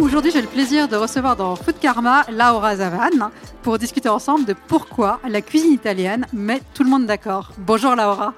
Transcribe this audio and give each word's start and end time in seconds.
Aujourd'hui, 0.00 0.30
j'ai 0.30 0.40
le 0.40 0.46
plaisir 0.46 0.86
de 0.86 0.94
recevoir 0.94 1.34
dans 1.34 1.56
Food 1.56 1.80
Karma 1.80 2.24
Laura 2.30 2.76
Zavan 2.76 3.32
pour 3.68 3.78
discuter 3.78 4.08
ensemble 4.08 4.46
de 4.46 4.54
pourquoi 4.54 5.20
la 5.28 5.42
cuisine 5.42 5.74
italienne 5.74 6.24
met 6.32 6.62
tout 6.72 6.84
le 6.84 6.88
monde 6.88 7.04
d'accord. 7.04 7.52
Bonjour 7.58 7.94
Laura. 7.94 8.32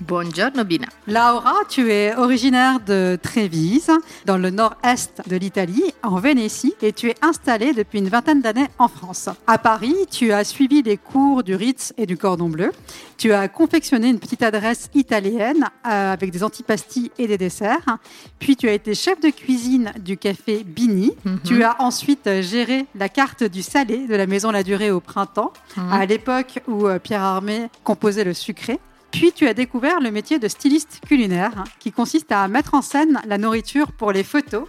Buongiorno 0.00 0.62
Bina. 0.62 0.86
Laura, 1.08 1.54
tu 1.68 1.90
es 1.90 2.14
originaire 2.14 2.78
de 2.78 3.18
Trévise, 3.20 3.90
dans 4.26 4.38
le 4.38 4.50
nord-est 4.50 5.28
de 5.28 5.34
l'Italie, 5.34 5.92
en 6.04 6.20
Vénétie, 6.20 6.74
et 6.82 6.92
tu 6.92 7.08
es 7.08 7.16
installée 7.20 7.72
depuis 7.72 7.98
une 7.98 8.08
vingtaine 8.08 8.40
d'années 8.42 8.68
en 8.78 8.86
France. 8.86 9.28
À 9.48 9.58
Paris, 9.58 9.96
tu 10.08 10.30
as 10.32 10.44
suivi 10.44 10.82
les 10.82 10.98
cours 10.98 11.42
du 11.42 11.56
Ritz 11.56 11.92
et 11.98 12.06
du 12.06 12.16
Cordon 12.16 12.48
Bleu. 12.48 12.70
Tu 13.18 13.32
as 13.32 13.48
confectionné 13.48 14.08
une 14.08 14.20
petite 14.20 14.42
adresse 14.42 14.88
italienne 14.94 15.64
euh, 15.86 16.12
avec 16.12 16.30
des 16.30 16.44
antipastilles 16.44 17.10
et 17.18 17.26
des 17.26 17.38
desserts. 17.38 17.98
Puis 18.38 18.56
tu 18.56 18.68
as 18.68 18.72
été 18.72 18.94
chef 18.94 19.18
de 19.20 19.30
cuisine 19.30 19.92
du 19.98 20.16
café 20.18 20.62
Bini. 20.64 21.12
Tu 21.42 21.64
as 21.64 21.80
ensuite 21.80 22.28
géré 22.42 22.84
la 22.94 23.08
carte 23.08 23.42
du 23.42 23.62
salé 23.62 24.06
de 24.06 24.14
la 24.14 24.26
maison 24.26 24.50
La 24.50 24.62
Durée 24.62 24.75
au 24.90 25.00
printemps, 25.00 25.52
à 25.76 26.06
l'époque 26.06 26.60
où 26.68 26.86
euh, 26.86 26.98
Pierre 26.98 27.22
Armé 27.22 27.68
composait 27.84 28.24
le 28.24 28.34
sucré. 28.34 28.78
Puis 29.16 29.32
tu 29.32 29.48
as 29.48 29.54
découvert 29.54 30.00
le 30.00 30.10
métier 30.10 30.38
de 30.38 30.46
styliste 30.46 31.00
culinaire, 31.06 31.52
hein, 31.56 31.64
qui 31.78 31.90
consiste 31.90 32.32
à 32.32 32.46
mettre 32.48 32.74
en 32.74 32.82
scène 32.82 33.20
la 33.26 33.38
nourriture 33.38 33.92
pour 33.92 34.12
les 34.12 34.22
photos. 34.22 34.64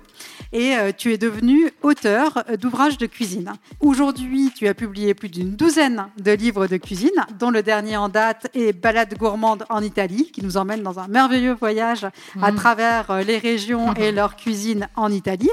Et 0.54 0.76
euh, 0.78 0.92
tu 0.98 1.12
es 1.12 1.18
devenu 1.18 1.70
auteur 1.82 2.44
euh, 2.50 2.56
d'ouvrages 2.56 2.98
de 2.98 3.08
cuisine. 3.08 3.52
Aujourd'hui, 3.82 4.52
tu 4.56 4.68
as 4.68 4.74
publié 4.74 5.14
plus 5.14 5.28
d'une 5.28 5.56
douzaine 5.56 6.08
de 6.18 6.32
livres 6.32 6.68
de 6.68 6.78
cuisine, 6.78 7.26
dont 7.38 7.52
le 7.52 7.62
dernier 7.62 7.98
en 7.98 8.08
date 8.08 8.48
est 8.54 8.72
Balade 8.72 9.16
gourmande 9.18 9.66
en 9.70 9.84
Italie, 9.84 10.32
qui 10.32 10.44
nous 10.44 10.56
emmène 10.56 10.82
dans 10.82 11.00
un 11.00 11.10
merveilleux 11.10 11.56
voyage 11.60 12.08
à 12.42 12.52
travers 12.54 13.12
euh, 13.12 13.22
les 13.24 13.38
régions 13.38 13.94
et 13.96 14.12
leur 14.14 14.38
cuisine 14.38 14.88
en 14.96 15.12
Italie. 15.12 15.52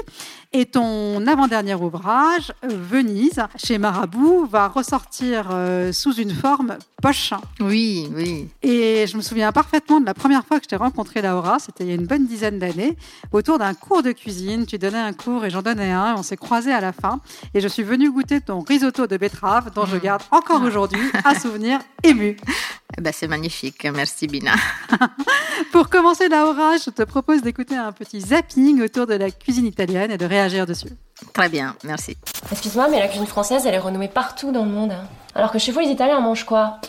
Et 0.57 0.65
ton 0.65 1.27
avant-dernier 1.27 1.75
ouvrage, 1.75 2.53
Venise, 2.63 3.41
chez 3.57 3.77
Marabout, 3.77 4.45
va 4.45 4.69
ressortir 4.69 5.49
euh, 5.51 5.91
sous 5.91 6.13
une 6.13 6.33
forme 6.33 6.77
poche. 7.01 7.33
Oui, 7.59 8.09
oui. 8.15 8.47
Et 8.63 9.05
je 9.05 9.17
me 9.17 9.21
souviens 9.21 9.51
parfaitement 9.51 9.99
de 9.99 10.05
la 10.05 10.13
première 10.13 10.45
fois 10.45 10.59
que 10.59 10.63
je 10.63 10.69
t'ai 10.69 10.77
rencontré, 10.77 11.21
Laura, 11.21 11.59
c'était 11.59 11.83
il 11.83 11.89
y 11.89 11.91
a 11.91 11.95
une 11.95 12.07
bonne 12.07 12.25
dizaine 12.25 12.57
d'années, 12.57 12.95
autour 13.33 13.59
d'un 13.59 13.73
cours 13.73 14.01
de 14.01 14.13
cuisine. 14.13 14.65
Tu 14.65 14.77
donnais 14.77 14.97
un 14.97 15.11
cours 15.11 15.43
et 15.43 15.49
j'en 15.49 15.61
donnais 15.61 15.91
un, 15.91 16.15
et 16.15 16.17
on 16.17 16.23
s'est 16.23 16.37
croisés 16.37 16.71
à 16.71 16.79
la 16.79 16.93
fin. 16.93 17.19
Et 17.53 17.59
je 17.59 17.67
suis 17.67 17.83
venue 17.83 18.09
goûter 18.09 18.39
ton 18.39 18.61
risotto 18.61 19.07
de 19.07 19.17
betterave, 19.17 19.73
dont 19.75 19.85
je 19.85 19.97
garde 19.97 20.23
encore 20.31 20.61
aujourd'hui 20.61 21.01
un 21.25 21.35
souvenir 21.35 21.81
ému. 22.01 22.37
Eh 22.97 23.01
ben, 23.01 23.11
c'est 23.13 23.27
magnifique. 23.27 23.85
Merci 23.93 24.27
Bina. 24.27 24.53
Pour 25.71 25.89
commencer, 25.89 26.29
Laura, 26.29 26.77
je 26.77 26.89
te 26.89 27.03
propose 27.03 27.41
d'écouter 27.41 27.75
un 27.75 27.91
petit 27.91 28.21
zapping 28.21 28.81
autour 28.81 29.05
de 29.05 29.15
la 29.15 29.31
cuisine 29.31 29.65
italienne 29.65 30.11
et 30.11 30.17
de 30.17 30.25
réagir 30.25 30.65
dessus. 30.65 30.89
Très 31.33 31.49
bien, 31.49 31.75
merci. 31.83 32.17
Excuse-moi, 32.51 32.87
mais 32.89 32.99
la 32.99 33.07
cuisine 33.07 33.27
française, 33.27 33.65
elle 33.65 33.73
est 33.73 33.79
renommée 33.79 34.07
partout 34.07 34.51
dans 34.51 34.63
le 34.63 34.71
monde. 34.71 34.93
Alors 35.33 35.51
que 35.51 35.59
chez 35.59 35.71
vous, 35.71 35.79
les 35.79 35.89
Italiens 35.89 36.19
mangent 36.21 36.45
quoi? 36.45 36.79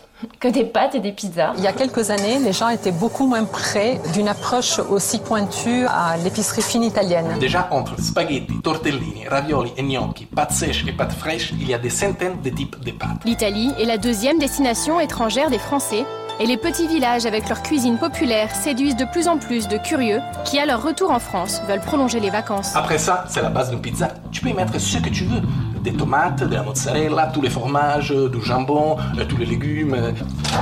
Que 0.40 0.48
des 0.48 0.64
pâtes 0.64 0.94
et 0.94 1.00
des 1.00 1.12
pizzas. 1.12 1.52
Il 1.58 1.64
y 1.64 1.66
a 1.66 1.72
quelques 1.72 2.10
années, 2.10 2.38
les 2.38 2.52
gens 2.52 2.68
étaient 2.70 2.92
beaucoup 2.92 3.26
moins 3.26 3.44
près 3.44 4.00
d'une 4.14 4.28
approche 4.28 4.78
aussi 4.78 5.18
pointue 5.18 5.84
à 5.86 6.16
l'épicerie 6.16 6.62
fine 6.62 6.84
italienne. 6.84 7.36
Déjà, 7.38 7.68
entre 7.70 8.00
spaghetti, 8.00 8.60
tortellini, 8.62 9.28
ravioli 9.28 9.72
et 9.76 9.82
gnocchi, 9.82 10.24
pâtes 10.24 10.52
sèches 10.52 10.86
et 10.86 10.92
pâtes 10.92 11.12
fraîches, 11.12 11.52
il 11.52 11.68
y 11.68 11.74
a 11.74 11.78
des 11.78 11.90
centaines 11.90 12.40
de 12.42 12.48
types 12.48 12.82
de 12.82 12.92
pâtes. 12.92 13.24
L'Italie 13.26 13.72
est 13.78 13.84
la 13.84 13.98
deuxième 13.98 14.38
destination 14.38 15.00
étrangère 15.00 15.50
des 15.50 15.58
Français 15.58 16.04
et 16.40 16.46
les 16.46 16.56
petits 16.56 16.86
villages 16.86 17.26
avec 17.26 17.48
leur 17.48 17.62
cuisine 17.62 17.98
populaire 17.98 18.54
séduisent 18.54 18.96
de 18.96 19.04
plus 19.04 19.28
en 19.28 19.36
plus 19.38 19.68
de 19.68 19.76
curieux 19.76 20.20
qui, 20.44 20.58
à 20.58 20.66
leur 20.66 20.82
retour 20.82 21.10
en 21.10 21.18
France, 21.18 21.60
veulent 21.68 21.80
prolonger 21.80 22.20
les 22.20 22.30
vacances. 22.30 22.74
Après 22.74 22.98
ça, 22.98 23.24
c'est 23.28 23.42
la 23.42 23.50
base 23.50 23.70
d'une 23.70 23.80
pizza. 23.80 24.08
Tu 24.32 24.40
peux 24.40 24.48
y 24.48 24.54
mettre 24.54 24.78
ce 24.78 24.98
que 24.98 25.10
tu 25.10 25.24
veux. 25.24 25.42
Des 25.86 25.92
tomates, 25.92 26.42
de 26.42 26.52
la 26.52 26.64
mozzarella, 26.64 27.30
tous 27.32 27.40
les 27.42 27.48
fromages, 27.48 28.10
du 28.10 28.42
jambon, 28.42 28.96
euh, 29.16 29.24
tous 29.24 29.36
les 29.36 29.46
légumes. 29.46 29.94
euh. 29.94 30.10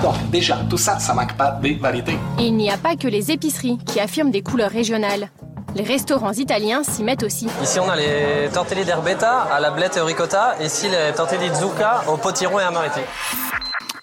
Donc, 0.02 0.16
déjà, 0.30 0.58
tout 0.68 0.76
ça, 0.76 0.98
ça 0.98 1.14
manque 1.14 1.34
pas 1.34 1.52
de 1.52 1.80
variété. 1.80 2.12
Et 2.38 2.48
il 2.48 2.54
n'y 2.54 2.70
a 2.70 2.76
pas 2.76 2.94
que 2.94 3.08
les 3.08 3.30
épiceries 3.30 3.78
qui 3.86 4.00
affirment 4.00 4.30
des 4.30 4.42
couleurs 4.42 4.70
régionales. 4.70 5.30
Les 5.74 5.82
restaurants 5.82 6.32
italiens 6.32 6.82
s'y 6.84 7.02
mettent 7.02 7.22
aussi. 7.22 7.48
Ici, 7.62 7.80
on 7.80 7.88
a 7.88 7.96
les 7.96 8.50
tortelli 8.52 8.84
d'herbetta 8.84 9.46
à 9.50 9.60
la 9.60 9.70
blette 9.70 9.96
et 9.96 10.00
au 10.02 10.04
ricotta. 10.04 10.56
Ici, 10.62 10.88
les 10.90 11.14
tortelli 11.16 11.48
de 11.48 11.54
zucca 11.54 12.02
au 12.06 12.18
potiron 12.18 12.60
et 12.60 12.62
à 12.62 12.70
mariti. 12.70 13.00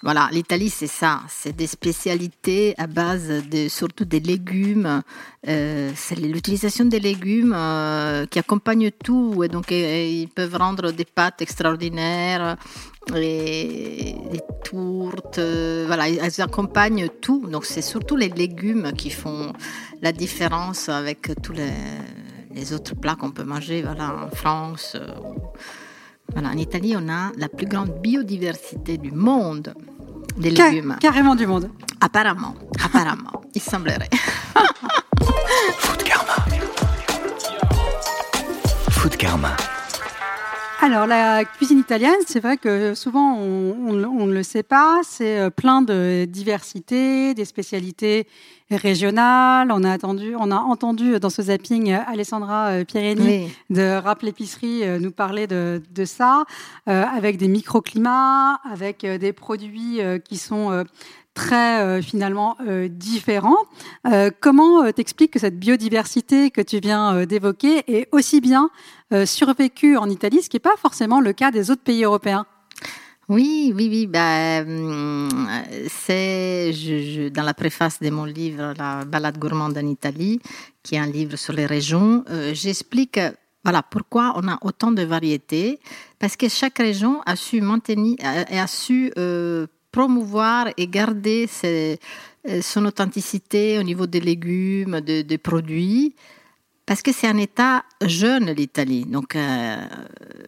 Voilà, 0.04 0.28
l'Italie, 0.32 0.68
c'est 0.68 0.88
ça. 0.88 1.20
C'est 1.28 1.54
des 1.54 1.68
spécialités 1.68 2.74
à 2.76 2.88
base 2.88 3.28
de 3.48 3.68
surtout 3.68 4.04
des 4.04 4.18
légumes. 4.18 5.00
Euh, 5.46 5.92
c'est 5.94 6.16
l'utilisation 6.16 6.86
des 6.86 6.98
légumes 6.98 7.54
euh, 7.56 8.26
qui 8.26 8.40
accompagnent 8.40 8.90
tout. 8.90 9.44
Et 9.44 9.48
donc, 9.48 9.70
ils 9.70 10.28
peuvent 10.34 10.56
rendre 10.56 10.90
des 10.90 11.04
pâtes 11.04 11.40
extraordinaires, 11.40 12.56
des 13.12 14.16
tourtes. 14.64 15.38
euh, 15.38 15.84
voilà, 15.86 16.08
elles 16.08 16.40
accompagnent 16.40 17.08
tout. 17.20 17.46
Donc, 17.46 17.64
c'est 17.64 17.80
surtout 17.80 18.16
les 18.16 18.28
légumes 18.28 18.92
qui 18.94 19.10
font 19.10 19.52
la 20.00 20.10
différence 20.10 20.88
avec 20.88 21.30
tous 21.44 21.52
les, 21.52 21.70
les 22.52 22.72
autres 22.72 22.96
plats 22.96 23.14
qu'on 23.14 23.30
peut 23.30 23.44
manger 23.44 23.82
voilà, 23.82 24.26
en 24.26 24.34
France. 24.34 24.96
voilà, 26.32 26.48
en 26.48 26.56
Italie, 26.56 26.96
on 26.98 27.08
a 27.08 27.30
la 27.36 27.48
plus 27.48 27.66
grande 27.66 28.00
biodiversité 28.00 28.98
du 28.98 29.12
monde 29.12 29.72
des 30.36 30.50
légumes. 30.50 30.96
carrément 31.00 31.34
du 31.34 31.46
monde. 31.46 31.70
Apparemment, 32.00 32.54
apparemment, 32.84 33.42
il 33.54 33.60
semblerait. 33.62 34.08
Food 35.78 36.02
Karma. 36.02 36.36
Food 38.90 39.16
Karma. 39.16 39.56
Alors, 40.84 41.06
la 41.06 41.44
cuisine 41.44 41.78
italienne, 41.78 42.10
c'est 42.26 42.40
vrai 42.40 42.56
que 42.56 42.94
souvent 42.94 43.36
on, 43.38 43.76
on- 43.88 44.04
on 44.04 44.26
ne 44.26 44.32
le 44.34 44.42
sait 44.42 44.64
pas, 44.64 45.00
c'est 45.04 45.38
euh, 45.38 45.48
plein 45.48 45.80
de 45.80 46.24
diversité, 46.28 47.34
des 47.34 47.44
spécialités 47.44 48.26
régionales. 48.68 49.70
On 49.70 49.84
a, 49.84 49.92
attendu, 49.92 50.34
on 50.36 50.50
a 50.50 50.56
entendu 50.56 51.20
dans 51.20 51.30
ce 51.30 51.42
zapping 51.42 51.92
euh, 51.92 51.98
Alessandra 52.08 52.70
euh, 52.70 52.84
Pierini 52.84 53.22
Oui. 53.46 53.76
de 53.76 53.96
Rap 53.96 54.22
l'épicerie 54.22 54.82
nous 54.98 55.12
parler 55.12 55.46
de, 55.46 55.80
de 55.94 56.04
ça, 56.04 56.42
euh, 56.88 57.04
avec 57.16 57.36
des 57.36 57.46
microclimats, 57.48 58.56
avec 58.68 59.06
des 59.06 59.32
produits 59.32 60.00
qui 60.24 60.36
sont 60.36 60.84
très 61.34 61.80
euh, 61.80 62.02
finalement 62.02 62.56
euh, 62.66 62.88
différents. 62.88 63.56
Euh, 64.06 64.30
comment 64.40 64.90
t'expliques 64.92 65.32
que 65.32 65.38
cette 65.38 65.58
biodiversité 65.58 66.50
que 66.50 66.60
tu 66.60 66.78
viens 66.80 67.24
d'évoquer 67.26 67.84
est 67.86 68.08
aussi 68.12 68.40
bien 68.40 68.70
survécue 69.24 69.96
en 69.96 70.08
Italie, 70.08 70.42
ce 70.42 70.48
qui 70.48 70.56
n'est 70.56 70.60
pas 70.60 70.76
forcément 70.78 71.20
le 71.20 71.32
cas 71.32 71.50
des 71.50 71.70
autres 71.70 71.82
pays 71.82 72.04
européens? 72.04 72.46
Oui, 73.28 73.72
oui, 73.76 73.88
oui. 73.90 74.06
Bah, 74.06 74.64
c'est 75.88 76.72
je- 76.72 77.28
dans 77.28 77.42
la 77.42 77.54
préface 77.54 78.00
de 78.00 78.10
mon 78.10 78.24
livre 78.24 78.74
La 78.78 79.04
balade 79.04 79.38
gourmande 79.38 79.76
en 79.78 79.86
Italie, 79.86 80.40
qui 80.82 80.94
est 80.96 80.98
un 80.98 81.06
livre 81.06 81.36
sur 81.36 81.52
les 81.52 81.66
régions. 81.66 82.24
J'explique 82.52 83.20
voilà 83.64 83.82
pourquoi 83.82 84.32
on 84.36 84.48
a 84.48 84.58
autant 84.62 84.90
de 84.90 85.02
variétés, 85.02 85.78
parce 86.18 86.36
que 86.36 86.48
chaque 86.48 86.78
région 86.78 87.20
a 87.26 87.36
su 87.36 87.60
maintenir 87.60 88.16
a, 88.24 88.62
a 88.62 88.66
su 88.66 89.12
promouvoir 89.92 90.68
et 90.76 90.86
garder 90.88 91.48
euh, 91.64 91.96
son 92.62 92.84
authenticité 92.86 93.78
au 93.78 93.82
niveau 93.84 94.06
des 94.06 94.20
légumes, 94.20 95.00
de- 95.00 95.22
des 95.22 95.38
produits. 95.38 96.14
Parce 96.86 97.02
que 97.02 97.12
c'est 97.12 97.28
un 97.28 97.36
État 97.38 97.84
jeune, 98.04 98.50
l'Italie. 98.50 99.04
Donc, 99.04 99.36
euh, 99.36 99.76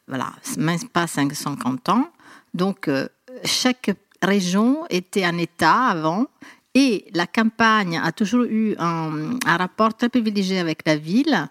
voilà, 0.09 0.33
même 0.59 0.81
pas 0.93 1.07
550 1.07 1.89
ans. 1.91 2.09
Donc, 2.55 2.89
euh, 2.89 3.07
chaque 3.45 3.91
région 4.21 4.85
était 4.91 5.25
un 5.25 5.39
État 5.39 5.85
avant. 5.87 6.27
Et 6.75 7.07
la 7.15 7.29
campagne 7.29 8.01
a 8.03 8.11
toujours 8.11 8.43
eu 8.45 8.75
un 8.81 9.39
rapport 9.47 9.95
très 9.97 10.09
privilégié 10.09 10.59
avec 10.59 10.81
la 10.85 10.97
ville. 10.97 11.49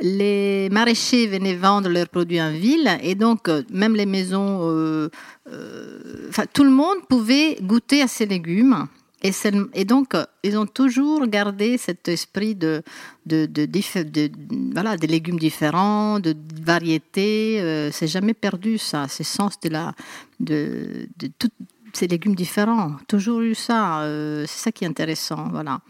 Les 0.00 0.68
maraîchers 0.70 1.26
venaient 1.26 1.56
vendre 1.56 1.88
leurs 1.90 2.08
produits 2.08 2.40
en 2.40 2.52
ville. 2.52 2.88
Et 3.02 3.14
donc, 3.14 3.48
euh, 3.48 3.62
même 3.70 3.94
les 3.94 4.06
maisons, 4.06 4.60
euh, 4.62 5.10
euh, 5.52 6.30
tout 6.52 6.64
le 6.64 6.70
monde 6.70 6.98
pouvait 7.08 7.58
goûter 7.60 8.00
à 8.02 8.08
ces 8.08 8.26
légumes. 8.26 8.86
Et, 9.22 9.84
donc, 9.84 10.14
ils 10.42 10.56
ont 10.56 10.64
toujours 10.64 11.26
gardé 11.26 11.76
cet 11.76 12.08
esprit 12.08 12.54
de, 12.54 12.82
de, 13.26 13.44
de, 13.44 13.66
diff- 13.66 14.10
de- 14.10 14.30
voilà, 14.72 14.96
des 14.96 15.06
légumes 15.06 15.38
différents, 15.38 16.18
de 16.20 16.34
variété. 16.62 17.60
Euh, 17.60 17.90
c'est 17.92 18.06
jamais 18.06 18.32
perdu, 18.32 18.78
ça, 18.78 19.08
ce 19.08 19.22
sens 19.22 19.60
de, 19.60 19.68
la, 19.68 19.92
de, 20.38 21.06
tous 21.38 21.50
ces 21.92 22.06
légumes 22.06 22.34
différents. 22.34 22.92
Toujours 23.08 23.40
eu 23.42 23.54
ça. 23.54 24.00
euh, 24.00 24.46
c'est 24.48 24.60
ça 24.64 24.72
qui 24.72 24.84
est 24.84 24.88
intéressant. 24.88 25.48
Voilà. 25.50 25.80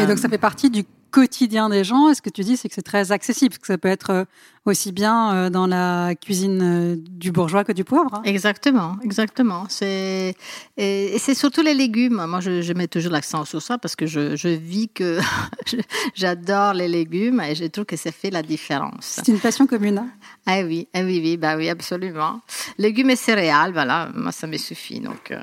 Et 0.00 0.06
donc 0.06 0.18
ça 0.18 0.28
fait 0.28 0.38
partie 0.38 0.70
du 0.70 0.84
quotidien 1.12 1.68
des 1.68 1.84
gens. 1.84 2.08
Et 2.10 2.14
ce 2.14 2.22
que 2.22 2.30
tu 2.30 2.42
dis, 2.42 2.56
c'est 2.56 2.68
que 2.68 2.74
c'est 2.74 2.82
très 2.82 3.12
accessible, 3.12 3.56
que 3.58 3.66
ça 3.66 3.78
peut 3.78 3.88
être 3.88 4.10
euh, 4.10 4.24
aussi 4.64 4.90
bien 4.90 5.32
euh, 5.34 5.50
dans 5.50 5.66
la 5.68 6.14
cuisine 6.16 6.60
euh, 6.62 6.96
du 6.98 7.30
bourgeois 7.30 7.62
que 7.64 7.72
du 7.72 7.84
pauvre. 7.84 8.14
hein. 8.14 8.22
Exactement, 8.24 8.96
exactement. 9.04 9.66
C'est 9.68 10.34
et, 10.76 11.16
c'est 11.18 11.34
surtout 11.34 11.62
les 11.62 11.74
légumes. 11.74 12.24
Moi, 12.26 12.40
je, 12.40 12.62
je 12.62 12.72
mets 12.72 12.88
toujours 12.88 13.12
l'accent 13.12 13.44
sur 13.44 13.60
ça 13.62 13.78
parce 13.78 13.94
que 13.94 14.06
je, 14.06 14.34
je 14.34 14.48
vis 14.48 14.88
que 14.88 15.20
j'adore 16.14 16.74
les 16.74 16.88
légumes 16.88 17.40
et 17.40 17.54
je 17.54 17.64
trouve 17.66 17.84
que 17.84 17.96
ça 17.96 18.10
fait 18.10 18.30
la 18.30 18.42
différence. 18.42 19.20
C'est 19.24 19.28
une 19.28 19.38
passion 19.40 19.66
commune. 19.66 19.98
hein. 19.98 20.08
Ah 20.46 20.62
oui, 20.62 20.88
ah 20.94 21.02
oui, 21.02 21.20
oui, 21.22 21.36
bah 21.36 21.56
oui, 21.56 21.68
absolument. 21.68 22.40
Légumes 22.78 23.10
et 23.10 23.16
céréales, 23.16 23.72
voilà, 23.72 24.10
moi 24.14 24.32
ça 24.32 24.46
me 24.46 24.56
suffit. 24.56 25.00
Donc, 25.00 25.30
euh, 25.30 25.40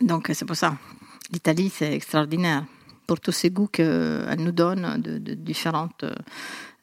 donc 0.00 0.30
c'est 0.34 0.44
pour 0.44 0.56
ça. 0.56 0.74
L'Italie, 1.32 1.72
c'est 1.74 1.92
extraordinaire 1.94 2.64
pour 3.06 3.20
tous 3.20 3.32
ces 3.32 3.50
goûts 3.50 3.68
qu'elle 3.68 4.38
nous 4.38 4.52
donne 4.52 5.00
de, 5.00 5.18
de 5.18 5.34
différents 5.34 5.88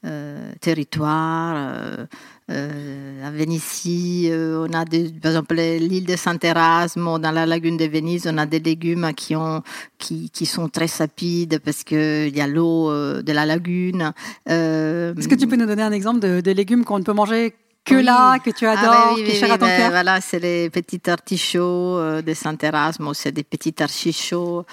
euh, 0.06 0.52
territoires. 0.62 1.56
Euh, 1.58 2.06
euh, 2.52 3.28
à 3.28 3.30
Vénitie, 3.30 4.28
euh, 4.32 4.66
on 4.68 4.74
a 4.74 4.84
des, 4.84 5.10
par 5.10 5.32
exemple 5.32 5.56
l'île 5.56 6.06
de 6.06 6.16
Saint-Erasme, 6.16 7.20
dans 7.20 7.32
la 7.32 7.46
lagune 7.46 7.78
de 7.78 7.86
Venise, 7.86 8.28
on 8.28 8.38
a 8.40 8.48
des 8.48 8.60
légumes 8.60 9.12
qui, 9.16 9.36
ont, 9.36 9.62
qui, 10.00 10.32
qui 10.32 10.48
sont 10.48 10.68
très 10.68 10.88
sapides 10.88 11.60
parce 11.64 11.84
qu'il 11.84 12.36
y 12.36 12.42
a 12.42 12.48
l'eau 12.48 12.90
euh, 12.90 13.22
de 13.22 13.32
la 13.34 13.46
lagune. 13.46 14.14
Euh, 14.50 15.14
Est-ce 15.16 15.28
que 15.28 15.36
tu 15.36 15.48
peux 15.48 15.58
nous 15.58 15.68
donner 15.68 15.84
un 15.84 15.92
exemple 15.92 16.22
de, 16.22 16.42
des 16.42 16.56
légumes 16.56 16.86
qu'on 16.86 16.98
ne 16.98 17.04
peut 17.04 17.14
manger 17.14 17.54
que 17.90 17.96
Oui. 17.96 18.04
là, 18.04 18.40
que 18.40 18.50
tu 18.52 18.66
Ah 18.66 18.72
adores, 18.80 19.14
oui, 19.16 19.24
qui 19.26 19.32
est 19.32 19.36
cher 19.36 19.52
à 19.52 19.58
ton 19.58 19.66
ben, 19.66 19.78
cœur 19.78 19.90
Voilà, 19.92 20.22
c'est 20.22 20.40
les 20.40 20.70
petits 20.70 21.02
artichauts 21.10 21.98
euh, 21.98 22.22
de 22.22 22.34
Saint-Erasme, 22.34 23.12
c'est 23.14 23.32
des 23.32 23.44
petits 23.44 23.76
artichauts 23.82 24.66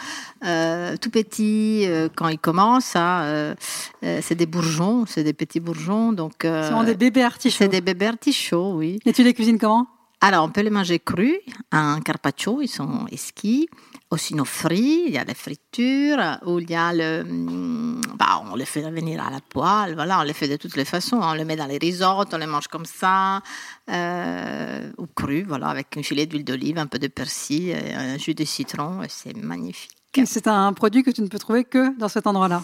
euh, 0.45 0.97
tout 1.01 1.11
petits 1.11 1.85
euh, 1.87 2.09
quand 2.15 2.29
ils 2.29 2.39
commencent. 2.39 2.97
hein, 2.97 3.23
euh, 3.25 3.55
c'est 4.03 4.35
des 4.35 4.47
bourgeons, 4.47 5.05
c'est 5.07 5.25
des 5.25 5.33
petits 5.33 5.61
bourgeons. 5.61 6.13
Donc, 6.13 6.35
Ce 6.43 6.69
sont 6.71 6.83
des 6.85 6.95
bébés 6.95 7.23
artichauts. 7.25 7.57
c'est 7.59 7.69
des 7.69 7.81
bébés 7.81 8.07
artichauts, 8.07 8.73
oui. 8.75 8.99
Et 9.07 9.13
tu 9.13 9.23
les 9.23 9.35
cuisines 9.35 9.59
comment? 9.59 9.87
Alors, 10.21 10.45
on 10.45 10.49
peut 10.49 10.63
les 10.63 10.71
manger 10.71 10.99
crus, 10.99 11.37
en 11.73 12.01
carpaccio, 12.01 12.61
ils 12.63 12.69
sont 12.69 13.07
esquis, 13.13 13.69
ou 14.13 14.17
sinon 14.17 14.45
frits, 14.45 15.05
il 15.07 15.13
y 15.15 15.19
a 15.19 15.25
la 15.25 15.35
friture, 15.35 16.39
ou 16.47 16.61
il 16.61 16.71
y 16.71 16.75
a 16.77 16.93
le... 16.93 17.23
hum, 17.23 18.01
Bah, 18.17 18.43
on 18.51 18.55
les 18.55 18.65
fait 18.65 18.83
venir 18.83 19.21
à 19.25 19.31
la 19.31 19.41
poêle, 19.41 19.95
voilà, 19.95 20.21
on 20.21 20.23
les 20.23 20.33
fait 20.33 20.49
de 20.49 20.57
toutes 20.57 20.77
les 20.77 20.85
façons, 20.85 21.19
on 21.21 21.35
les 21.35 21.45
met 21.45 21.57
dans 21.57 21.67
les 21.67 21.79
risottos, 21.79 22.35
on 22.35 22.39
les 22.39 22.47
mange 22.47 22.69
comme 22.69 22.87
ça, 22.87 23.43
euh, 23.91 24.91
ou 24.99 25.07
crus, 25.07 25.45
voilà, 25.47 25.69
avec 25.69 25.97
un 25.97 26.03
filet 26.03 26.27
d'huile 26.27 26.45
d'olive, 26.45 26.79
un 26.79 26.87
peu 26.87 26.99
de 26.99 27.09
persil, 27.09 27.71
et 27.71 27.95
un 27.95 28.17
jus 28.17 28.35
de 28.35 28.45
citron, 28.45 29.03
c'est 29.09 29.37
magnifique. 29.37 29.93
C'est 30.25 30.47
un 30.47 30.73
produit 30.73 31.03
que 31.03 31.11
tu 31.11 31.21
ne 31.21 31.29
peux 31.29 31.39
trouver 31.39 31.65
que 31.65 31.99
dans 31.99 32.09
cet 32.09 32.27
endroit-là? 32.27 32.63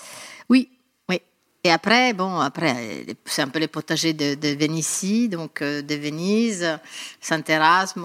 Oui. 0.49 0.71
Et 1.65 1.71
après, 1.71 2.13
bon, 2.13 2.41
après, 2.41 3.07
c'est 3.25 3.41
un 3.41 3.47
peu 3.47 3.61
les 3.61 3.69
potagers 3.69 4.13
de, 4.15 4.35
de 4.35 5.29
donc 5.29 5.63
euh, 5.63 5.81
de 5.81 5.95
Venise, 5.95 6.81
Saint-Erasme, 7.21 8.05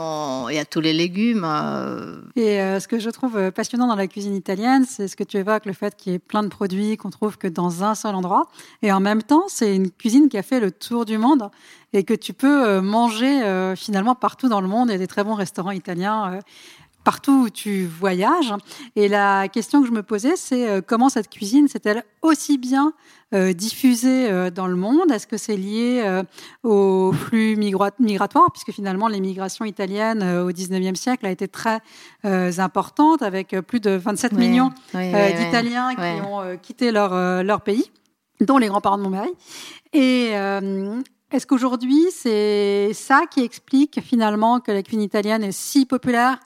il 0.50 0.56
y 0.56 0.60
a 0.60 0.66
tous 0.66 0.80
les 0.80 0.94
légumes. 0.94 1.44
euh, 1.44 2.22
Et 2.36 2.62
euh, 2.62 2.80
ce 2.80 2.88
que 2.88 3.00
je 3.00 3.10
trouve 3.10 3.52
passionnant 3.52 3.88
dans 3.88 3.96
la 3.96 4.06
cuisine 4.06 4.36
italienne, 4.36 4.86
c'est 4.88 5.08
ce 5.08 5.16
que 5.16 5.24
tu 5.24 5.38
évoques, 5.38 5.66
le 5.66 5.74
fait 5.74 5.96
qu'il 5.96 6.12
y 6.12 6.16
ait 6.16 6.20
plein 6.20 6.44
de 6.44 6.50
produits 6.50 6.98
qu'on 6.98 7.10
trouve 7.10 7.40
que 7.40 7.48
dans 7.48 7.84
un 7.84 7.96
seul 7.96 8.14
endroit. 8.14 8.48
Et 8.84 8.92
en 8.92 9.00
même 9.00 9.24
temps, 9.24 9.46
c'est 9.48 9.76
une 9.76 9.90
cuisine 9.90 10.30
qui 10.30 10.38
a 10.38 10.44
fait 10.44 10.60
le 10.60 10.70
tour 10.70 11.06
du 11.06 11.18
monde 11.18 11.50
et 11.94 12.04
que 12.04 12.14
tu 12.14 12.34
peux 12.34 12.80
manger 12.80 13.74
finalement 13.76 14.14
partout 14.14 14.50
dans 14.50 14.62
le 14.62 14.68
monde. 14.68 14.90
Il 14.90 14.92
y 14.92 14.96
a 14.96 15.00
des 15.00 15.08
très 15.08 15.24
bons 15.24 15.34
restaurants 15.34 15.72
italiens. 15.72 16.42
Partout 17.08 17.44
où 17.46 17.50
tu 17.50 17.86
voyages. 17.86 18.54
Et 18.98 19.08
la 19.08 19.48
question 19.48 19.82
que 19.82 19.88
je 19.88 19.94
me 19.94 20.04
posais, 20.04 20.36
c'est 20.36 20.68
euh, 20.68 20.82
comment 20.86 21.08
cette 21.08 21.30
cuisine 21.30 21.70
s'est-elle 21.70 22.04
aussi 22.22 22.58
bien 22.58 22.92
euh, 23.34 23.54
diffusée 23.54 24.30
euh, 24.30 24.50
dans 24.52 24.68
le 24.68 24.76
monde? 24.76 25.10
Est-ce 25.10 25.26
que 25.26 25.38
c'est 25.38 25.56
lié 25.56 26.02
euh, 26.06 26.24
au 26.64 27.14
flux 27.14 27.56
migra- 27.56 27.94
migratoire, 28.00 28.52
puisque 28.52 28.74
finalement 28.74 29.08
italiennes 29.64 30.22
euh, 30.22 30.44
au 30.44 30.52
19e 30.52 30.96
siècle 30.96 31.26
a 31.26 31.32
été 31.32 31.48
très 31.48 31.80
importante, 32.60 33.22
avec 33.22 33.56
plus 33.66 33.80
de 33.80 33.92
27 33.92 34.34
Ouais, 34.34 34.38
millions 34.38 34.72
ouais, 34.94 35.00
ouais, 35.00 35.14
ouais. 35.14 35.34
d'Italiens 35.46 35.96
qui 35.96 36.22
ont 36.28 36.58
quitté 36.62 36.92
leur, 36.92 37.42
leur 37.42 37.62
pays, 37.62 37.90
dont 38.42 38.58
les 38.58 38.68
grands-parents 38.68 38.98
de 38.98 39.04
mon 39.04 39.10
mari. 39.12 39.30
Et 39.94 40.32
est-ce 41.32 41.48
qu'aujourd'hui, 41.48 42.04
c'est 42.12 42.92
ça 42.94 43.22
qui 43.32 43.44
explique 43.44 44.02
finalement 44.02 44.60
que 44.60 44.72
la 44.74 44.82
cuisine 44.84 45.02
italienne 45.04 45.44
est 45.46 45.52
si 45.54 45.86
populaire 45.86 46.38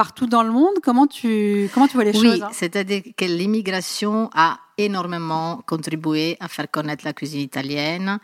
partout 0.00 0.26
dans 0.26 0.42
le 0.42 0.50
monde 0.50 0.76
Comment 0.82 1.06
tu, 1.06 1.68
comment 1.74 1.86
tu 1.86 1.94
vois 1.98 2.04
les 2.04 2.16
Oui, 2.18 2.26
choses 2.26 2.42
hein? 2.42 2.48
c'est-à-dire 2.60 3.02
que 3.18 3.26
l'immigration 3.26 4.30
a 4.34 4.58
énormément 4.78 5.62
contribué 5.66 6.38
à 6.40 6.48
faire 6.48 6.70
connaître 6.70 7.04
la 7.04 7.12
cuisine 7.12 7.42
italienne, 7.50 8.18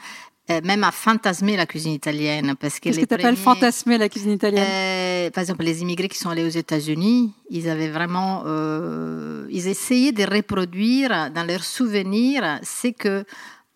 euh, 0.51 0.61
même 0.65 0.85
à 0.85 0.91
fantasmer 0.91 1.55
la 1.55 1.67
cuisine 1.67 1.93
italienne. 1.93 2.55
Parce 2.59 2.77
que 2.81 2.85
Qu'est-ce 2.85 3.01
que 3.01 3.05
tu 3.05 3.13
appelles 3.13 3.37
fantasmer 3.37 3.99
la 3.99 4.09
cuisine 4.09 4.33
italienne? 4.41 4.67
Euh, 4.67 5.31
par 5.35 5.43
exemple, 5.43 5.65
les 5.65 5.83
immigrés 5.83 6.09
qui 6.09 6.19
sont 6.19 6.31
allés 6.31 6.47
aux 6.47 6.59
États-Unis, 6.65 7.35
ils 7.51 7.69
avaient 7.69 7.91
vraiment, 7.99 8.45
euh, 8.47 9.47
ils 9.51 9.67
essayaient 9.69 10.13
de 10.13 10.25
reproduire 10.25 11.31
dans 11.31 11.47
leurs 11.47 11.65
souvenirs 11.65 12.59
ce 12.63 12.89
que 12.89 13.25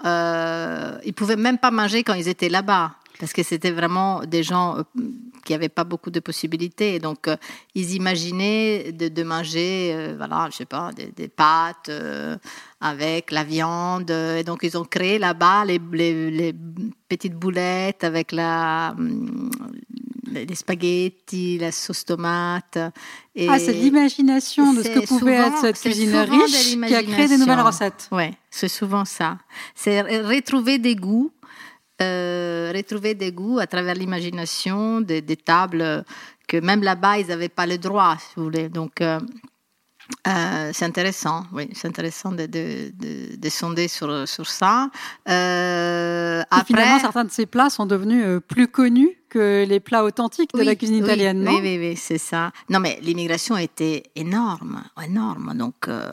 euh, 0.04 0.98
ils 1.04 1.12
pouvaient 1.12 1.36
même 1.36 1.58
pas 1.58 1.70
manger 1.70 2.02
quand 2.02 2.14
ils 2.14 2.28
étaient 2.28 2.48
là-bas, 2.48 2.92
parce 3.20 3.32
que 3.32 3.42
c'était 3.42 3.70
vraiment 3.70 4.20
des 4.24 4.42
gens 4.42 4.78
euh, 4.78 4.82
qui 5.44 5.52
n'avaient 5.52 5.68
pas 5.68 5.84
beaucoup 5.84 6.10
de 6.10 6.20
possibilités. 6.20 6.98
Donc, 6.98 7.28
euh, 7.28 7.36
ils 7.74 7.94
imaginaient 7.94 8.90
de, 8.92 9.08
de 9.08 9.22
manger, 9.22 9.92
euh, 9.94 10.14
voilà, 10.16 10.48
je 10.50 10.56
sais 10.56 10.64
pas, 10.66 10.90
des, 10.96 11.12
des 11.14 11.28
pâtes 11.28 11.88
euh, 11.90 12.36
avec 12.80 13.30
la 13.30 13.44
viande. 13.44 14.10
Et 14.10 14.42
donc, 14.44 14.60
ils 14.62 14.76
ont 14.76 14.84
créé 14.84 15.18
là-bas 15.18 15.64
les, 15.66 15.78
les- 15.92 16.30
les 16.30 16.54
petites 17.08 17.34
boulettes 17.34 18.02
avec 18.04 18.32
la, 18.32 18.94
hum, 18.98 19.50
les 20.32 20.54
spaghettis, 20.54 21.58
la 21.58 21.72
sauce 21.72 22.04
tomate. 22.04 22.78
Et 23.34 23.48
Ah, 23.48 23.58
c'est 23.58 23.72
l'imagination 23.72 24.72
de 24.72 24.82
ce 24.82 24.88
que 24.88 25.06
pouvait 25.06 25.36
souvent- 25.38 25.48
être 25.48 25.60
cette 25.60 25.80
cuisine 25.80 26.14
riche 26.16 26.76
qui 26.86 26.94
a 26.94 27.02
créé 27.02 27.28
des 27.28 27.36
nouvelles 27.38 27.60
recettes. 27.60 28.08
Ouais, 28.12 28.32
c'est 28.50 28.68
souvent 28.68 29.04
ça. 29.04 29.38
C'est 29.74 30.00
re- 30.02 30.22
retrouver 30.36 30.78
des 30.78 30.94
goûts, 30.96 31.32
euh, 32.02 32.72
retrouver 32.74 33.14
des 33.14 33.32
goûts 33.32 33.58
à 33.58 33.66
travers 33.66 33.94
l'imagination, 33.94 35.00
des, 35.00 35.20
des 35.22 35.36
tables 35.36 36.04
que 36.48 36.56
même 36.56 36.82
là-bas 36.82 37.18
ils 37.18 37.28
n'avaient 37.28 37.48
pas 37.48 37.66
le 37.66 37.78
droit, 37.78 38.16
si 38.18 38.34
vous 38.36 38.44
voulez. 38.44 38.68
Donc 38.68 39.00
euh, 39.00 39.20
euh, 40.26 40.70
c'est 40.72 40.84
intéressant, 40.84 41.44
oui, 41.52 41.68
c'est 41.72 41.86
intéressant 41.86 42.32
de, 42.32 42.46
de, 42.46 42.90
de, 42.98 43.36
de 43.36 43.48
sonder 43.48 43.86
sur, 43.86 44.26
sur 44.26 44.48
ça. 44.48 44.90
Euh, 45.28 46.40
Et 46.40 46.44
après, 46.50 46.64
finalement, 46.64 46.98
certains 46.98 47.24
de 47.24 47.30
ces 47.30 47.46
plats 47.46 47.70
sont 47.70 47.86
devenus 47.86 48.40
plus 48.48 48.66
connus 48.66 49.16
que 49.30 49.64
les 49.66 49.80
plats 49.80 50.04
authentiques 50.04 50.52
de 50.52 50.58
Oui, 50.58 50.64
la 50.66 50.74
cuisine 50.74 50.96
oui, 50.96 51.02
italienne, 51.02 51.40
non 51.42 51.52
Oui, 51.54 51.60
oui, 51.62 51.78
oui, 51.78 51.96
c'est 51.96 52.18
ça. 52.18 52.52
Non, 52.68 52.80
mais 52.80 52.98
l'immigration 53.00 53.56
était 53.56 54.02
énorme, 54.16 54.82
énorme. 55.02 55.54
Donc, 55.56 55.76
euh, 55.88 56.10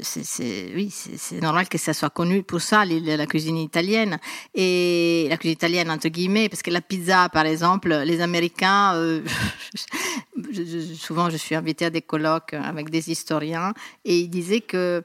c'est, 0.00 0.72
oui, 0.74 0.88
c'est, 0.90 1.40
normal 1.42 1.68
que 1.68 1.76
ça 1.76 1.92
soit 1.92 2.10
connu 2.10 2.42
pour 2.42 2.60
ça, 2.62 2.84
la 2.86 3.26
cuisine 3.26 3.58
italienne. 3.58 4.18
Et 4.54 5.26
la 5.28 5.36
cuisine 5.36 5.54
italienne, 5.54 5.90
entre 5.90 6.08
guillemets, 6.08 6.48
parce 6.48 6.62
que 6.62 6.70
la 6.70 6.80
pizza, 6.80 7.28
par 7.28 7.44
exemple, 7.44 7.92
les 8.06 8.20
Américains, 8.22 8.94
euh, 8.94 9.22
je- 10.52 10.64
je- 10.64 10.94
souvent 10.94 11.28
je 11.30 11.36
suis 11.36 11.54
invitée 11.54 11.86
à 11.86 11.90
des 11.90 12.02
colloques 12.02 12.54
avec 12.54 12.88
des 12.90 13.10
historiens, 13.10 13.74
et 14.04 14.18
ils 14.20 14.28
disaient 14.30 14.60
que 14.62 15.02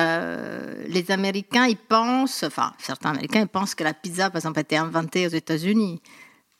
euh, 0.00 0.84
les 0.88 1.10
Américains, 1.12 1.66
ils 1.66 1.76
pensent, 1.76 2.42
enfin, 2.42 2.72
certains 2.78 3.10
Américains, 3.10 3.42
ils 3.42 3.48
pensent 3.48 3.76
que 3.76 3.84
la 3.84 3.94
pizza, 3.94 4.28
par 4.28 4.38
exemple, 4.38 4.58
a 4.58 4.62
été 4.62 4.76
inventée 4.76 5.26
aux 5.26 5.30
États-Unis. 5.30 6.00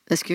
Parce 0.07 0.23
que, 0.23 0.33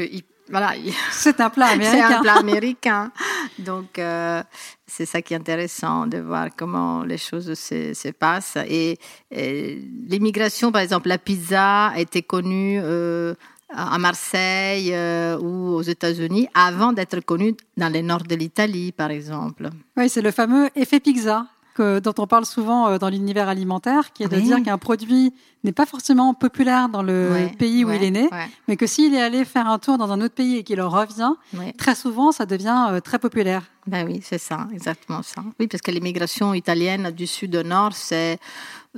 voilà, 0.50 0.72
C'est 1.12 1.40
un 1.40 1.50
plat 1.50 1.68
c'est 1.68 1.74
américain. 1.74 2.18
un 2.18 2.22
plat 2.22 2.34
américain. 2.38 3.12
Donc, 3.58 3.98
euh, 3.98 4.42
c'est 4.86 5.06
ça 5.06 5.22
qui 5.22 5.34
est 5.34 5.36
intéressant 5.36 6.06
de 6.06 6.18
voir 6.18 6.48
comment 6.56 7.02
les 7.04 7.18
choses 7.18 7.54
se, 7.54 7.94
se 7.94 8.08
passent. 8.08 8.58
Et, 8.68 8.98
et 9.30 9.80
l'immigration, 10.08 10.72
par 10.72 10.82
exemple, 10.82 11.08
la 11.08 11.18
pizza 11.18 11.88
a 11.88 11.98
été 12.00 12.22
connue 12.22 12.80
euh, 12.82 13.34
à 13.68 13.98
Marseille 13.98 14.92
euh, 14.92 15.38
ou 15.38 15.74
aux 15.74 15.82
États-Unis 15.82 16.48
avant 16.54 16.92
d'être 16.92 17.20
connue 17.20 17.54
dans 17.76 17.92
le 17.92 18.00
nord 18.02 18.24
de 18.24 18.34
l'Italie, 18.34 18.90
par 18.92 19.10
exemple. 19.10 19.70
Oui, 19.96 20.08
c'est 20.08 20.22
le 20.22 20.32
fameux 20.32 20.68
effet 20.74 20.98
pizza 21.00 21.46
que, 21.74 21.98
dont 22.00 22.14
on 22.18 22.26
parle 22.26 22.44
souvent 22.44 22.88
euh, 22.88 22.98
dans 22.98 23.08
l'univers 23.08 23.48
alimentaire, 23.48 24.12
qui 24.12 24.22
est 24.24 24.28
de 24.28 24.36
Oui. 24.36 24.42
dire 24.42 24.62
qu'un 24.62 24.78
produit 24.78 25.32
n'est 25.64 25.72
pas 25.72 25.86
forcément 25.86 26.32
populaire 26.34 26.88
dans 26.88 27.02
le 27.02 27.30
Ouais, 27.32 27.52
pays 27.58 27.84
où 27.84 27.88
ouais, 27.88 27.96
il 27.96 28.04
est 28.04 28.10
né, 28.10 28.28
ouais, 28.32 28.48
mais 28.68 28.76
que 28.76 28.86
s'il 28.86 29.14
est 29.14 29.20
allé 29.20 29.44
faire 29.44 29.66
un 29.68 29.78
tour 29.78 29.98
dans 29.98 30.10
un 30.12 30.20
autre 30.20 30.34
pays 30.34 30.56
et 30.56 30.62
qu'il 30.64 30.80
en 30.80 30.88
revient, 30.88 31.32
très 31.76 31.94
souvent, 31.94 32.32
ça 32.32 32.46
devient 32.46 32.86
euh, 32.90 33.00
très 33.00 33.18
populaire. 33.18 33.62
Ben 33.87 34.06
oui, 34.06 34.20
c'est 34.22 34.38
ça, 34.38 34.68
exactement 34.72 35.22
ça. 35.22 35.42
Oui, 35.58 35.66
parce 35.66 35.80
que 35.80 35.90
l'immigration 35.90 36.52
italienne 36.54 37.10
du 37.10 37.26
sud 37.26 37.56
au 37.56 37.62
nord, 37.62 37.92
c'est 37.94 38.38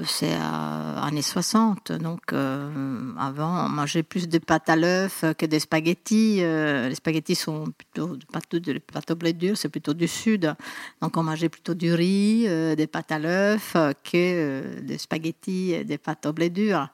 c'est 0.04 0.32
euh, 0.32 1.00
années 1.02 1.22
60. 1.22 1.92
Donc, 1.92 2.32
euh, 2.32 3.12
avant, 3.18 3.66
on 3.66 3.68
mangeait 3.68 4.02
plus 4.02 4.26
de 4.28 4.38
pâtes 4.38 4.70
à 4.70 4.76
l'œuf 4.76 5.24
que 5.36 5.44
des 5.44 5.60
spaghettis. 5.60 6.38
Euh, 6.40 6.88
les 6.88 6.94
spaghettis 6.94 7.34
sont 7.34 7.66
plutôt 7.76 8.16
pâtes 8.32 8.56
de 8.56 8.78
pâtes 8.78 9.10
au 9.10 9.16
blé 9.16 9.34
dur, 9.34 9.56
c'est 9.56 9.68
plutôt 9.68 9.94
du 9.94 10.08
sud. 10.08 10.54
Donc, 11.00 11.16
on 11.16 11.22
mangeait 11.22 11.50
plutôt 11.50 11.74
du 11.74 11.92
riz, 11.92 12.46
des 12.76 12.86
pâtes 12.86 13.12
à 13.12 13.18
l'œuf 13.18 13.76
que 14.02 14.80
des 14.80 14.98
spaghettis 14.98 15.72
et 15.72 15.84
des 15.84 15.98
pâtes 15.98 16.26
au 16.26 16.32
blé 16.32 16.48
dur. 16.48 16.88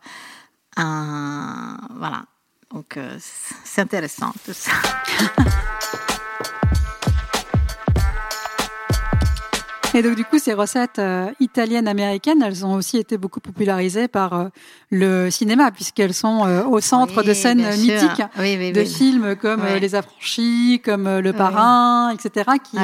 voilà. 0.76 2.24
Donc, 2.70 2.98
c'est 3.64 3.80
intéressant 3.80 4.32
tout 4.44 4.52
ça. 4.52 4.72
Et 9.98 10.02
donc, 10.02 10.14
du 10.14 10.24
coup, 10.24 10.38
ces 10.38 10.54
recettes 10.54 11.00
euh, 11.00 11.28
italiennes, 11.40 11.88
américaines, 11.88 12.40
elles 12.40 12.64
ont 12.64 12.74
aussi 12.74 12.98
été 12.98 13.18
beaucoup 13.18 13.40
popularisées 13.40 14.06
par 14.06 14.32
euh, 14.32 14.44
le 14.92 15.28
cinéma, 15.28 15.72
puisqu'elles 15.72 16.14
sont 16.14 16.46
euh, 16.46 16.62
au 16.62 16.78
centre 16.78 17.24
de 17.24 17.34
scènes 17.34 17.66
mythiques 17.76 18.22
de 18.38 18.84
films 18.84 19.34
comme 19.34 19.64
Les 19.80 19.96
Affranchis, 19.96 20.80
comme 20.84 21.18
Le 21.18 21.32
Parrain, 21.32 22.10
etc., 22.10 22.48
qui 22.62 22.78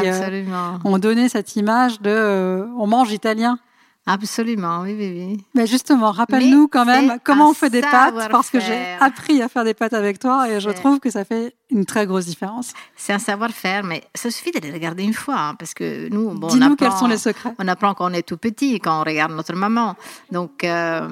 ont 0.85 0.99
donné 0.99 1.28
cette 1.28 1.54
image 1.54 2.00
de 2.00 2.66
on 2.76 2.88
mange 2.88 3.12
italien. 3.12 3.61
Absolument, 4.06 4.82
oui, 4.82 4.94
oui, 4.99 5.12
oui. 5.16 5.44
Mais 5.54 5.66
justement, 5.66 6.11
rappelle-nous 6.11 6.68
quand 6.68 6.84
même 6.84 7.18
comment 7.25 7.50
on 7.50 7.54
fait 7.54 7.70
des 7.70 7.80
pâtes, 7.80 8.28
parce 8.30 8.50
que 8.50 8.61
j'ai 8.61 8.96
appris 9.00 9.40
à 9.40 9.49
faire 9.49 9.64
des 9.64 9.73
pâtes 9.75 9.94
avec 9.94 10.18
toi 10.18 10.49
et 10.50 10.61
je 10.61 10.70
trouve 10.70 11.00
que 11.00 11.11
ça 11.11 11.25
fait 11.25 11.54
une 11.70 11.87
très 11.87 12.06
grosse 12.06 12.26
différence. 12.26 12.73
C'est 12.96 13.12
un 13.12 13.18
savoir-faire, 13.18 13.82
mais 13.82 14.04
ça 14.14 14.30
suffit 14.30 14.52
de 14.52 14.61
les 14.61 14.70
regarder 14.70 15.02
une 15.02 15.14
fois, 15.14 15.37
hein, 15.38 15.54
parce 15.54 15.75
que 15.75 16.08
nous, 16.11 16.30
bon, 16.38 16.49
Dis-nous 16.49 16.76
quels 16.76 16.92
sont 16.92 17.06
les 17.06 17.16
secrets. 17.16 17.54
On 17.58 17.66
apprend 17.66 17.94
quand 17.94 18.11
on 18.11 18.12
est 18.12 18.23
tout 18.23 18.37
petit, 18.37 18.78
quand 18.78 19.00
on 19.00 19.04
regarde 19.04 19.32
notre 19.32 19.54
maman. 19.54 19.96
Donc, 20.30 20.64
euh, 20.64 21.08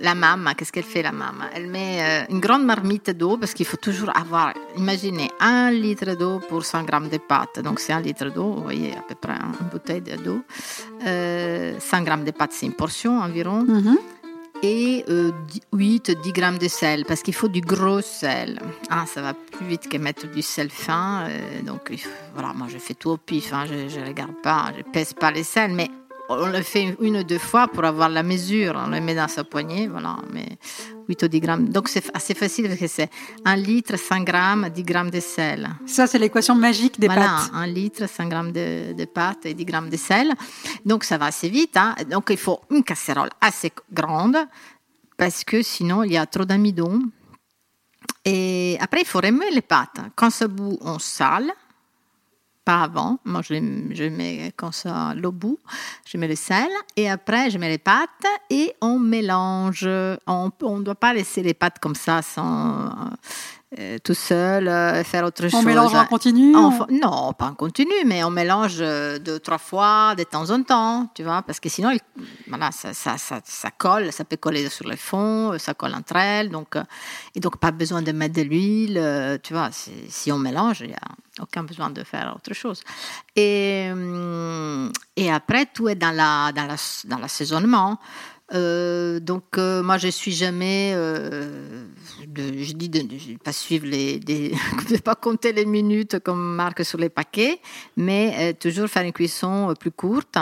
la 0.00 0.14
maman, 0.14 0.52
qu'est-ce 0.54 0.72
qu'elle 0.72 0.84
fait, 0.84 1.02
la 1.02 1.12
maman 1.12 1.44
Elle 1.54 1.68
met 1.68 1.98
euh, 2.00 2.32
une 2.32 2.40
grande 2.40 2.64
marmite 2.64 3.10
d'eau, 3.10 3.38
parce 3.38 3.54
qu'il 3.54 3.66
faut 3.66 3.78
toujours 3.78 4.14
avoir, 4.16 4.52
imaginez, 4.76 5.30
un 5.40 5.70
litre 5.70 6.14
d'eau 6.14 6.40
pour 6.48 6.64
100 6.64 6.84
grammes 6.84 7.08
de 7.08 7.18
pâtes. 7.18 7.60
Donc, 7.60 7.80
c'est 7.80 7.92
un 7.94 8.00
litre 8.00 8.26
d'eau, 8.26 8.52
vous 8.52 8.62
voyez, 8.62 8.92
à 8.96 9.00
peu 9.00 9.14
près 9.14 9.32
une 9.32 9.68
bouteille 9.72 10.02
d'eau. 10.02 10.42
Euh, 11.06 11.78
100 11.78 12.02
grammes 12.02 12.24
de 12.24 12.30
pâtes, 12.30 12.52
c'est 12.52 12.66
une 12.66 12.72
portion 12.72 13.18
environ. 13.20 13.64
Mm-hmm 13.64 13.96
et 14.64 15.04
8, 15.72 16.10
euh, 16.10 16.14
10 16.22 16.32
grammes 16.32 16.58
de 16.58 16.68
sel, 16.68 17.04
parce 17.04 17.22
qu'il 17.22 17.34
faut 17.34 17.48
du 17.48 17.60
gros 17.60 18.00
sel. 18.00 18.58
Ah, 18.88 19.04
ça 19.06 19.20
va 19.20 19.34
plus 19.34 19.66
vite 19.66 19.88
que 19.88 19.98
mettre 19.98 20.26
du 20.26 20.40
sel 20.40 20.70
fin. 20.70 21.26
Euh, 21.28 21.62
donc, 21.62 21.92
voilà, 22.32 22.54
moi, 22.54 22.66
je 22.70 22.78
fais 22.78 22.94
tout 22.94 23.10
au 23.10 23.16
pif. 23.18 23.52
Hein, 23.52 23.64
je 23.66 24.00
ne 24.00 24.06
regarde 24.06 24.34
pas, 24.42 24.72
je 24.76 24.82
pèse 24.82 25.12
pas 25.12 25.30
les 25.30 25.42
sels, 25.42 25.74
mais 25.74 25.90
on 26.28 26.46
le 26.46 26.62
fait 26.62 26.96
une 27.00 27.18
ou 27.18 27.22
deux 27.22 27.38
fois 27.38 27.68
pour 27.68 27.84
avoir 27.84 28.08
la 28.08 28.22
mesure. 28.22 28.74
On 28.76 28.90
le 28.90 29.00
met 29.00 29.14
dans 29.14 29.28
sa 29.28 29.44
poignée, 29.44 29.88
voilà. 29.88 30.16
Mais 30.32 30.58
8 31.08 31.22
ou 31.22 31.28
10 31.28 31.40
grammes. 31.40 31.68
Donc 31.68 31.88
c'est 31.88 32.04
assez 32.14 32.34
facile 32.34 32.68
parce 32.68 32.80
que 32.80 32.86
c'est 32.86 33.10
1 33.44 33.56
litre, 33.56 33.98
100 33.98 34.20
grammes, 34.20 34.68
10 34.70 34.82
grammes 34.82 35.10
de 35.10 35.20
sel. 35.20 35.68
Ça, 35.86 36.06
c'est 36.06 36.18
l'équation 36.18 36.54
magique 36.54 36.98
des 36.98 37.08
pâtes. 37.08 37.50
1 37.52 37.66
litre, 37.66 38.08
100 38.08 38.28
grammes 38.28 38.52
de, 38.52 38.94
de, 38.94 39.04
pâtes 39.04 39.46
et 39.46 39.54
10 39.54 39.64
grammes 39.64 39.90
de 39.90 39.96
sel. 39.96 40.32
Donc 40.84 41.04
ça 41.04 41.18
va 41.18 41.26
assez 41.26 41.48
vite. 41.48 41.76
Hein. 41.76 41.94
Donc 42.10 42.28
il 42.30 42.38
faut 42.38 42.60
une 42.70 42.82
casserole 42.82 43.30
assez 43.40 43.72
grande 43.92 44.38
parce 45.16 45.44
que 45.44 45.62
sinon 45.62 46.02
il 46.02 46.12
y 46.12 46.16
a 46.16 46.26
trop 46.26 46.44
d'amidon. 46.44 47.00
Et 48.24 48.78
après, 48.80 49.02
il 49.02 49.06
faut 49.06 49.20
remuer 49.20 49.50
les 49.50 49.60
pâtes. 49.60 50.00
Quand 50.16 50.30
ça 50.30 50.48
bout, 50.48 50.78
on 50.80 50.98
sale 50.98 51.52
pas 52.64 52.82
avant. 52.82 53.18
Moi, 53.24 53.42
je, 53.42 53.54
je 53.92 54.04
mets 54.04 54.52
comme 54.56 54.72
ça 54.72 55.14
l'eau 55.14 55.32
bout, 55.32 55.58
je 56.06 56.16
mets 56.18 56.28
le 56.28 56.36
sel 56.36 56.68
et 56.96 57.10
après, 57.10 57.50
je 57.50 57.58
mets 57.58 57.68
les 57.68 57.78
pâtes 57.78 58.08
et 58.50 58.74
on 58.80 58.98
mélange. 58.98 59.88
On 60.26 60.50
ne 60.60 60.82
doit 60.82 60.94
pas 60.94 61.12
laisser 61.12 61.42
les 61.42 61.54
pâtes 61.54 61.78
comme 61.78 61.94
ça 61.94 62.22
sans 62.22 62.90
euh, 63.78 63.98
tout 64.04 64.14
seul, 64.14 64.68
euh, 64.68 65.02
faire 65.02 65.24
autre 65.24 65.42
chose. 65.42 65.54
On 65.54 65.62
mélange 65.62 65.94
en 65.94 66.04
continu 66.04 66.52
Non, 66.52 67.32
pas 67.32 67.46
en 67.46 67.54
continu, 67.54 67.92
mais 68.06 68.22
on 68.22 68.30
mélange 68.30 68.76
euh, 68.78 69.18
deux, 69.18 69.40
trois 69.40 69.58
fois 69.58 70.14
de 70.14 70.22
temps 70.22 70.50
en 70.50 70.62
temps, 70.62 71.08
tu 71.14 71.24
vois, 71.24 71.42
parce 71.42 71.58
que 71.58 71.68
sinon, 71.68 71.90
voilà, 72.46 72.70
ça, 72.70 72.92
ça, 72.94 73.16
ça, 73.18 73.70
colle, 73.76 74.12
ça 74.12 74.24
peut 74.24 74.36
coller 74.36 74.68
sur 74.68 74.86
le 74.86 74.94
fond, 74.96 75.58
ça 75.58 75.74
colle 75.74 75.94
entre 75.94 76.16
elles, 76.16 76.50
donc, 76.50 76.76
et 77.34 77.40
donc 77.40 77.56
pas 77.58 77.72
besoin 77.72 78.02
de 78.02 78.12
mettre 78.12 78.36
de 78.36 78.42
l'huile, 78.42 79.40
tu 79.42 79.54
vois, 79.54 79.70
si 79.72 80.30
on 80.30 80.38
mélange, 80.38 80.80
il 80.80 80.88
n'y 80.88 80.94
a 80.94 81.42
aucun 81.42 81.64
besoin 81.64 81.90
de 81.90 82.04
faire 82.04 82.32
autre 82.36 82.54
chose. 82.54 82.82
Et, 83.34 83.90
et 85.16 85.32
après, 85.32 85.66
tout 85.66 85.88
est 85.88 85.96
dans 85.96 86.14
la, 86.14 86.52
dans 86.52 86.66
la, 86.66 86.76
dans 87.06 87.18
l'assaisonnement. 87.18 87.98
Euh, 88.52 89.20
donc 89.20 89.56
euh, 89.56 89.82
moi 89.82 89.96
je 89.96 90.08
suis 90.08 90.32
jamais, 90.32 90.92
euh, 90.94 91.86
je 92.36 92.72
dis 92.74 92.90
de 92.90 93.00
ne 93.00 93.38
pas 93.38 93.52
suivre 93.52 93.86
les, 93.86 94.20
pas 95.04 95.14
compter 95.14 95.52
les 95.54 95.64
minutes 95.64 96.18
comme 96.18 96.54
marque 96.54 96.84
sur 96.84 96.98
les 96.98 97.08
paquets, 97.08 97.58
mais 97.96 98.52
toujours 98.54 98.88
faire 98.88 99.04
une 99.04 99.12
cuisson 99.12 99.72
plus 99.80 99.90
courte 99.90 100.36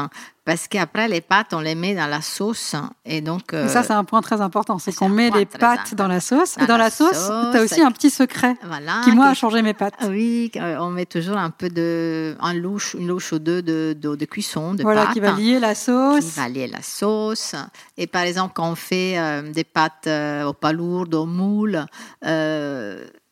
parce 0.45 0.67
qu'après, 0.67 1.07
les 1.07 1.21
pâtes, 1.21 1.53
on 1.53 1.61
les 1.61 1.77
met 1.77 1.95
dans 1.95 2.09
la 2.09 2.21
sauce. 2.21 2.75
Et 3.05 3.21
donc. 3.21 3.43
ça, 3.51 3.57
euh, 3.57 3.69
c'est 3.69 3.93
un 3.93 4.03
point 4.03 4.21
très 4.23 4.41
important. 4.41 4.79
C'est 4.79 4.93
qu'on 4.93 5.09
met 5.09 5.31
les 5.31 5.47
pâtes 5.47 5.95
dans 5.95 6.09
la 6.09 6.21
sauce. 6.21 6.57
et 6.59 6.67
dans 6.67 6.77
la 6.77 6.91
sauce, 6.91 7.31
tu 7.53 7.59
as 7.59 7.63
aussi 7.63 7.81
un 7.81 7.93
petit 7.93 8.11
secret 8.11 8.57
qui, 9.05 9.13
moi, 9.13 9.29
a 9.29 9.35
changé 9.35 9.63
mes 9.63 9.75
pâtes. 9.75 9.95
Oui, 10.09 10.51
euh, 10.57 10.79
on 10.81 10.91
met 10.91 11.07
toujours 11.07 11.37
un 11.37 11.51
peu 11.51 11.69
de. 11.69 12.37
Un 12.41 12.55
louche, 12.55 12.95
une 12.95 13.07
louche 13.07 13.33
ou 13.33 13.39
deux 13.39 13.63
de, 13.63 13.97
de, 13.97 14.25
cuisson. 14.25 14.75
De 14.75 14.83
voilà, 14.83 15.07
qui 15.13 15.21
va 15.21 15.33
lier 15.33 15.61
la 15.61 15.77
sauce. 15.77 16.25
Qui 16.25 16.41
va 16.41 16.49
lier 16.49 16.67
la 16.67 16.83
sauce. 16.83 17.55
Et 17.97 18.09
par 18.09 18.23
exemple, 18.23 18.53
quand 18.55 18.71
on 18.71 18.75
fait 18.75 19.19
euh, 19.19 19.43
des 19.53 19.65
pâtes 19.65 20.09
au 20.45 20.53
palourdes, 20.53 21.15
au 21.15 21.27
moule, 21.27 21.87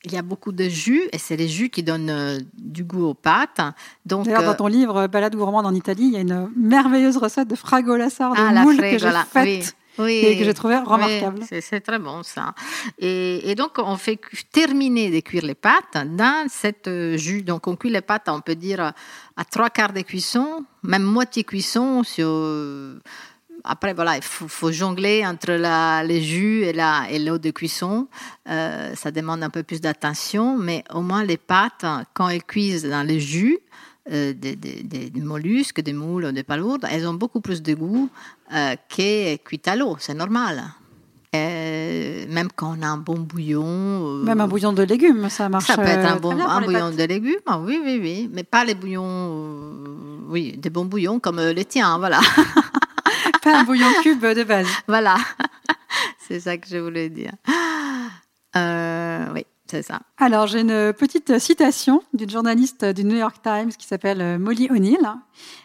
il 0.04 0.12
y 0.12 0.16
a 0.16 0.23
beaucoup 0.23 0.52
de 0.52 0.69
jus 0.69 1.02
et 1.12 1.19
c'est 1.19 1.37
les 1.37 1.49
jus 1.49 1.69
qui 1.69 1.83
donnent 1.83 2.11
euh, 2.11 2.38
du 2.54 2.85
goût 2.85 3.04
aux 3.04 3.14
pâtes. 3.14 3.61
Donc, 4.07 4.25
D'ailleurs, 4.25 4.45
dans 4.45 4.54
ton 4.54 4.66
livre 4.66 5.07
Balade 5.09 5.37
gourmande 5.37 5.66
en 5.66 5.75
Italie, 5.75 6.04
il 6.04 6.12
y 6.12 6.16
a 6.16 6.21
une 6.21 6.50
merveilleuse 6.57 7.19
recette 7.19 7.49
de 7.49 7.54
fragola 7.54 8.09
de 8.09 8.14
ah, 8.19 8.52
moule 8.62 8.78
que 8.78 8.99
j'ai 8.99 9.11
faite. 9.30 9.76
et 9.99 10.38
que 10.38 10.45
j'ai 10.45 10.54
trouvé 10.54 10.78
remarquable. 10.78 11.40
c'est, 11.42 11.80
très 11.80 11.99
bon 11.99 12.23
ça. 12.23 12.54
Et, 12.99 13.54
donc 13.57 13.73
on 13.76 13.97
fait 13.97 14.19
terminer 14.52 15.11
de 15.11 15.21
cuire 15.21 15.45
les 15.45 15.54
pâtes 15.54 16.07
dans 16.07 16.47
cette 16.49 16.88
euh, 16.88 17.19
jus. 17.19 17.42
Donc 17.42 17.66
on 17.66 17.76
cuit 17.76 17.90
les 17.90 18.00
pâtes, 18.00 18.28
on 18.28 18.40
peut 18.40 18.54
dire 18.54 18.80
à 19.37 19.45
trois 19.45 19.69
quarts 19.69 19.92
de 19.92 20.00
cuisson, 20.00 20.64
même 20.83 21.02
moitié 21.02 21.45
cuisson 21.45 22.04
sur 22.04 22.28
après, 23.64 23.94
voilà, 23.94 24.16
il 24.16 24.22
faut, 24.22 24.72
jongler 24.72 25.24
entre 25.26 25.52
la, 25.52 26.02
les 26.04 26.22
jus 26.22 26.62
et, 26.62 26.72
la, 26.72 27.06
et 27.10 27.18
l'eau 27.18 27.38
de 27.38 27.50
cuisson. 27.50 28.08
Euh, 28.48 28.94
ça 28.94 29.10
demande 29.10 29.42
un 29.42 29.50
peu 29.50 29.62
plus 29.62 29.80
d'attention, 29.80 30.56
mais 30.58 30.84
au 30.92 31.00
moins 31.00 31.24
les 31.24 31.36
pâtes, 31.36 31.84
quand 32.14 32.28
elles 32.28 32.44
cuisent 32.44 32.86
dans 32.86 33.06
les 33.06 33.20
jus, 33.20 33.58
euh, 34.10 34.32
des, 34.32 34.56
des, 34.56 34.82
des, 34.82 35.20
mollusques, 35.20 35.80
des 35.80 35.92
moules, 35.92 36.32
des 36.32 36.42
palourdes, 36.42 36.86
elles 36.90 37.06
ont 37.06 37.14
beaucoup 37.14 37.40
plus 37.40 37.62
de 37.62 37.74
goût 37.74 38.08
euh, 38.54 38.74
que 38.88 39.36
cuites 39.36 39.68
à 39.68 39.76
l'eau, 39.76 39.96
c'est 39.98 40.14
normal. 40.14 40.62
même 41.32 42.48
quand 42.56 42.76
on 42.78 42.82
a 42.82 42.88
un 42.88 42.96
bon 42.96 43.18
bouillon. 43.18 44.22
même 44.24 44.40
un 44.40 44.48
bouillon 44.48 44.72
de 44.72 44.82
légumes, 44.82 45.28
ça 45.28 45.48
marche. 45.48 45.66
Ça 45.66 45.76
peut 45.76 45.82
être 45.82 46.10
un, 46.10 46.16
bon, 46.16 46.38
un 46.38 46.62
bouillon 46.62 46.90
de 46.90 47.02
légumes, 47.04 47.40
ah 47.46 47.60
oui, 47.60 47.80
oui, 47.84 47.98
oui. 48.02 48.30
Mais 48.32 48.42
pas 48.42 48.64
les 48.64 48.74
bouillons, 48.74 49.68
oui, 50.28 50.56
des 50.56 50.70
bons 50.70 50.86
bouillons 50.86 51.20
comme 51.20 51.40
les 51.40 51.64
tiens, 51.64 51.98
voilà. 51.98 52.20
Pas 53.42 53.61
un 53.61 53.64
bouillon 53.64 53.88
cube 54.02 54.25
de 54.25 54.44
base. 54.44 54.68
Voilà, 54.87 55.16
c'est 56.28 56.40
ça 56.40 56.56
que 56.59 56.68
je 56.68 56.76
voulais 56.76 57.09
dire. 57.09 57.32
Euh, 58.56 59.26
oui, 59.35 59.47
c'est 59.66 59.82
ça. 59.82 60.00
Alors, 60.18 60.47
j'ai 60.47 60.61
une 60.61 60.92
petite 60.92 61.38
citation 61.38 62.02
d'une 62.12 62.30
journaliste 62.30 62.85
du 62.85 63.04
New 63.04 63.16
York 63.16 63.37
Times 63.42 63.73
qui 63.73 63.87
s'appelle 63.87 64.20
euh, 64.20 64.38
Molly 64.38 64.68
O'Neill 64.70 65.09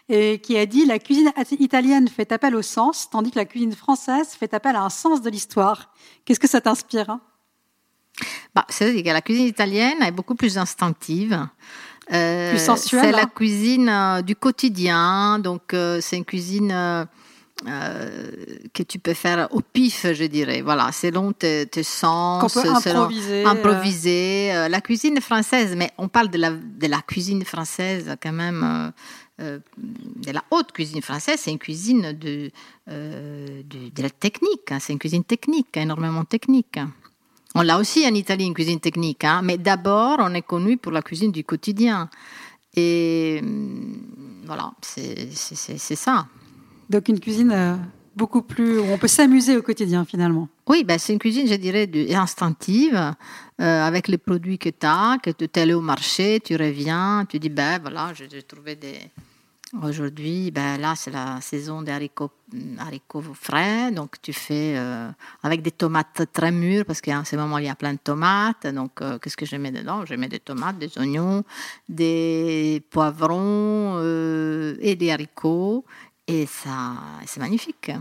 et 0.09 0.39
qui 0.39 0.57
a 0.57 0.65
dit 0.65 0.85
La 0.85 0.99
cuisine 0.99 1.31
italienne 1.59 2.07
fait 2.07 2.31
appel 2.31 2.55
au 2.55 2.61
sens, 2.61 3.09
tandis 3.09 3.31
que 3.31 3.39
la 3.39 3.45
cuisine 3.45 3.73
française 3.73 4.29
fait 4.29 4.53
appel 4.53 4.75
à 4.75 4.83
un 4.83 4.89
sens 4.89 5.21
de 5.21 5.29
l'histoire. 5.29 5.93
Qu'est-ce 6.23 6.39
que 6.39 6.47
ça 6.47 6.61
t'inspire 6.61 7.09
hein? 7.09 7.21
Bah, 8.53 8.65
C'est-à-dire 8.69 9.03
que 9.03 9.09
la 9.09 9.21
cuisine 9.21 9.47
italienne 9.47 10.01
est 10.01 10.11
beaucoup 10.11 10.35
plus 10.35 10.57
instinctive. 10.57 11.45
Euh, 12.13 12.51
plus 12.51 12.63
sensuelle. 12.63 13.05
C'est 13.05 13.11
la 13.11 13.23
hein. 13.23 13.31
cuisine 13.33 14.21
du 14.25 14.35
quotidien, 14.35 15.39
donc 15.39 15.63
c'est 15.71 16.17
une 16.17 16.23
cuisine 16.23 17.07
euh, 17.65 18.31
que 18.73 18.83
tu 18.83 18.99
peux 18.99 19.13
faire 19.13 19.47
au 19.51 19.61
pif, 19.61 20.05
je 20.11 20.25
dirais. 20.25 20.61
Voilà, 20.61 20.91
selon 20.91 21.31
tes, 21.31 21.65
tes 21.65 21.83
sens, 21.83 22.53
peut 22.53 22.69
improviser. 22.69 23.45
improviser. 23.45 24.53
Euh. 24.53 24.67
la 24.67 24.81
cuisine 24.81 25.21
française, 25.21 25.73
mais 25.75 25.89
on 25.97 26.09
parle 26.09 26.29
de 26.29 26.37
la, 26.37 26.51
de 26.51 26.87
la 26.87 27.01
cuisine 27.01 27.45
française 27.45 28.15
quand 28.21 28.33
même. 28.33 28.91
Euh, 29.41 29.59
de 29.77 30.31
la 30.31 30.43
haute 30.51 30.71
cuisine 30.71 31.01
française, 31.01 31.39
c'est 31.41 31.51
une 31.51 31.59
cuisine 31.59 32.13
de, 32.13 32.51
de, 32.87 34.01
la 34.01 34.09
technique, 34.09 34.71
hein. 34.71 34.79
c'est 34.79 34.93
une 34.93 34.99
cuisine 34.99 35.25
technique, 35.25 35.75
énormément 35.75 36.23
technique. 36.23 36.79
On 37.53 37.61
l'a 37.61 37.77
aussi 37.77 38.05
en 38.07 38.13
Italie, 38.13 38.45
une 38.45 38.53
cuisine 38.53 38.79
technique, 38.79 39.25
hein, 39.25 39.41
mais 39.43 39.57
d'abord, 39.57 40.17
on 40.19 40.33
est 40.33 40.41
connu 40.41 40.77
pour 40.77 40.93
la 40.93 41.01
cuisine 41.01 41.33
du 41.33 41.43
quotidien. 41.43 42.09
Et 42.77 43.39
hum, 43.41 44.43
voilà, 44.45 44.71
c'est 44.81 45.95
ça. 45.95 46.27
Donc 46.89 47.09
une 47.09 47.19
cuisine 47.19 47.51
euh, 47.51 47.75
beaucoup 48.15 48.41
plus 48.41 48.79
où 48.79 48.85
on 48.85 48.97
peut 48.97 49.07
s'amuser 49.07 49.57
au 49.57 49.61
quotidien 49.61 50.05
finalement. 50.05 50.47
Oui, 50.67 50.83
ben, 50.83 50.97
c'est 50.97 51.13
une 51.13 51.19
cuisine, 51.19 51.47
je 51.47 51.55
dirais, 51.55 51.89
instinctive, 52.13 52.95
euh, 52.95 53.83
avec 53.83 54.07
les 54.07 54.17
produits 54.17 54.57
que 54.57 54.69
tu 54.69 54.85
as, 54.85 55.17
que 55.21 55.31
tu 55.31 55.45
es 55.45 55.59
allé 55.59 55.73
au 55.73 55.81
marché, 55.81 56.39
tu 56.43 56.55
reviens, 56.55 57.25
tu 57.27 57.39
dis, 57.39 57.49
ben 57.49 57.79
voilà, 57.81 58.13
j'ai 58.13 58.41
trouvé 58.43 58.75
des... 58.75 58.99
Aujourd'hui, 59.83 60.51
ben 60.51 60.77
là, 60.79 60.93
c'est 60.95 61.11
la 61.11 61.41
saison 61.41 61.81
des 61.81 61.91
haricots, 61.91 62.31
haricots 62.77 63.23
frais, 63.33 63.91
donc 63.91 64.21
tu 64.21 64.31
fais 64.31 64.75
euh, 64.77 65.09
avec 65.43 65.61
des 65.63 65.71
tomates 65.71 66.21
très 66.31 66.51
mûres, 66.51 66.85
parce 66.85 67.01
qu'en 67.01 67.25
ce 67.25 67.35
moment, 67.35 67.57
il 67.57 67.65
y 67.65 67.69
a 67.69 67.75
plein 67.75 67.93
de 67.93 67.99
tomates. 68.01 68.67
Donc, 68.67 69.01
qu'est-ce 69.21 69.35
que 69.35 69.45
je 69.45 69.57
mets 69.57 69.71
dedans? 69.71 70.05
Je 70.05 70.13
mets 70.13 70.29
des 70.29 70.39
tomates, 70.39 70.77
des 70.77 70.97
oignons, 70.97 71.43
des 71.89 72.83
poivrons 72.89 73.99
et 74.79 74.95
des 74.95 75.11
haricots. 75.11 75.83
Et 76.27 76.47
ça, 76.47 76.93
c'est 77.25 77.39
magnifique. 77.39 77.91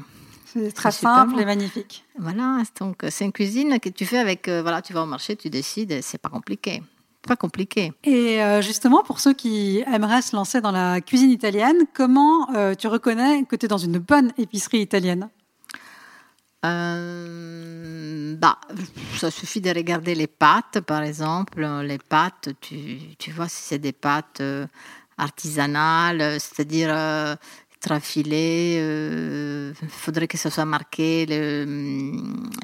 C'est 0.46 0.72
très 0.72 0.92
simple 0.92 1.38
et 1.40 1.44
magnifique. 1.44 2.04
Voilà, 2.18 2.62
donc 2.80 3.04
c'est 3.10 3.24
une 3.24 3.32
cuisine 3.32 3.80
que 3.80 3.88
tu 3.88 4.06
fais 4.06 4.18
avec, 4.18 4.48
euh, 4.48 4.62
voilà, 4.62 4.80
tu 4.82 4.92
vas 4.92 5.02
au 5.02 5.06
marché, 5.06 5.36
tu 5.36 5.50
décides, 5.50 6.00
c'est 6.00 6.18
pas 6.18 6.28
compliqué. 6.28 6.80
Pas 7.22 7.36
compliqué. 7.36 7.92
Et 8.04 8.42
euh, 8.42 8.62
justement, 8.62 9.02
pour 9.02 9.18
ceux 9.18 9.32
qui 9.34 9.82
aimeraient 9.92 10.22
se 10.22 10.36
lancer 10.36 10.60
dans 10.60 10.70
la 10.70 11.00
cuisine 11.00 11.30
italienne, 11.30 11.78
comment 11.92 12.50
euh, 12.54 12.74
tu 12.74 12.86
reconnais 12.86 13.44
que 13.44 13.56
tu 13.56 13.66
es 13.66 13.68
dans 13.68 13.78
une 13.78 13.98
bonne 13.98 14.32
épicerie 14.38 14.80
italienne? 14.80 15.28
Bah, 16.62 18.58
ça 19.18 19.30
suffit 19.30 19.60
de 19.60 19.68
regarder 19.70 20.14
les 20.14 20.26
pâtes, 20.26 20.80
par 20.80 21.02
exemple. 21.02 21.66
Les 21.82 21.98
pâtes, 21.98 22.50
tu, 22.60 23.00
tu 23.18 23.32
vois 23.32 23.48
si 23.48 23.60
c'est 23.60 23.78
des 23.78 23.92
pâtes 23.92 24.40
artisanales, 25.18 26.40
c'est-à-dire 26.40 27.36
euh, 27.84 27.88
trafilées. 27.88 29.74
Il 29.82 29.88
faudrait 29.88 30.28
que 30.28 30.38
ce 30.38 30.50
soit 30.50 30.64
marqué 30.64 31.26
le, 31.26 31.64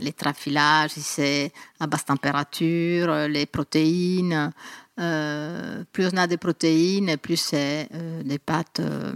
les 0.00 0.12
trafilages, 0.12 0.90
si 0.92 1.00
c'est 1.02 1.52
à 1.78 1.86
basse 1.86 2.04
température, 2.04 3.28
les 3.28 3.46
protéines. 3.46 4.52
Euh, 4.98 5.84
plus 5.92 6.08
on 6.12 6.16
a 6.16 6.26
des 6.26 6.36
protéines, 6.36 7.16
plus 7.16 7.36
c'est 7.36 7.88
euh, 7.94 8.22
des 8.22 8.38
pâtes 8.38 8.80
euh, 8.80 9.14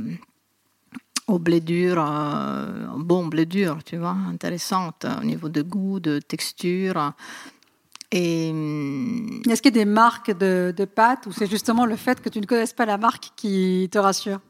au 1.26 1.38
blé 1.38 1.60
dur, 1.60 1.96
euh, 1.98 2.86
bon 2.96 3.26
blé 3.26 3.44
dur, 3.44 3.78
tu 3.84 3.96
vois, 3.98 4.16
intéressante 4.28 5.06
au 5.20 5.24
niveau 5.24 5.48
de 5.48 5.62
goût, 5.62 6.00
de 6.00 6.20
texture. 6.20 7.12
Hum, 8.14 9.42
Est-ce 9.50 9.60
qu'il 9.60 9.76
y 9.76 9.80
a 9.80 9.84
des 9.84 9.90
marques 9.90 10.30
de, 10.30 10.72
de 10.74 10.84
pâtes 10.84 11.26
ou 11.26 11.32
c'est 11.32 11.50
justement 11.50 11.84
le 11.84 11.96
fait 11.96 12.20
que 12.20 12.28
tu 12.28 12.40
ne 12.40 12.46
connaisses 12.46 12.72
pas 12.72 12.86
la 12.86 12.96
marque 12.96 13.32
qui 13.36 13.88
te 13.90 13.98
rassure? 13.98 14.40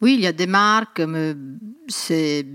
Oui, 0.00 0.14
il 0.14 0.20
y 0.20 0.26
a 0.26 0.32
des 0.32 0.46
marques, 0.46 1.00
mais 1.00 1.34
c'est 1.88 2.46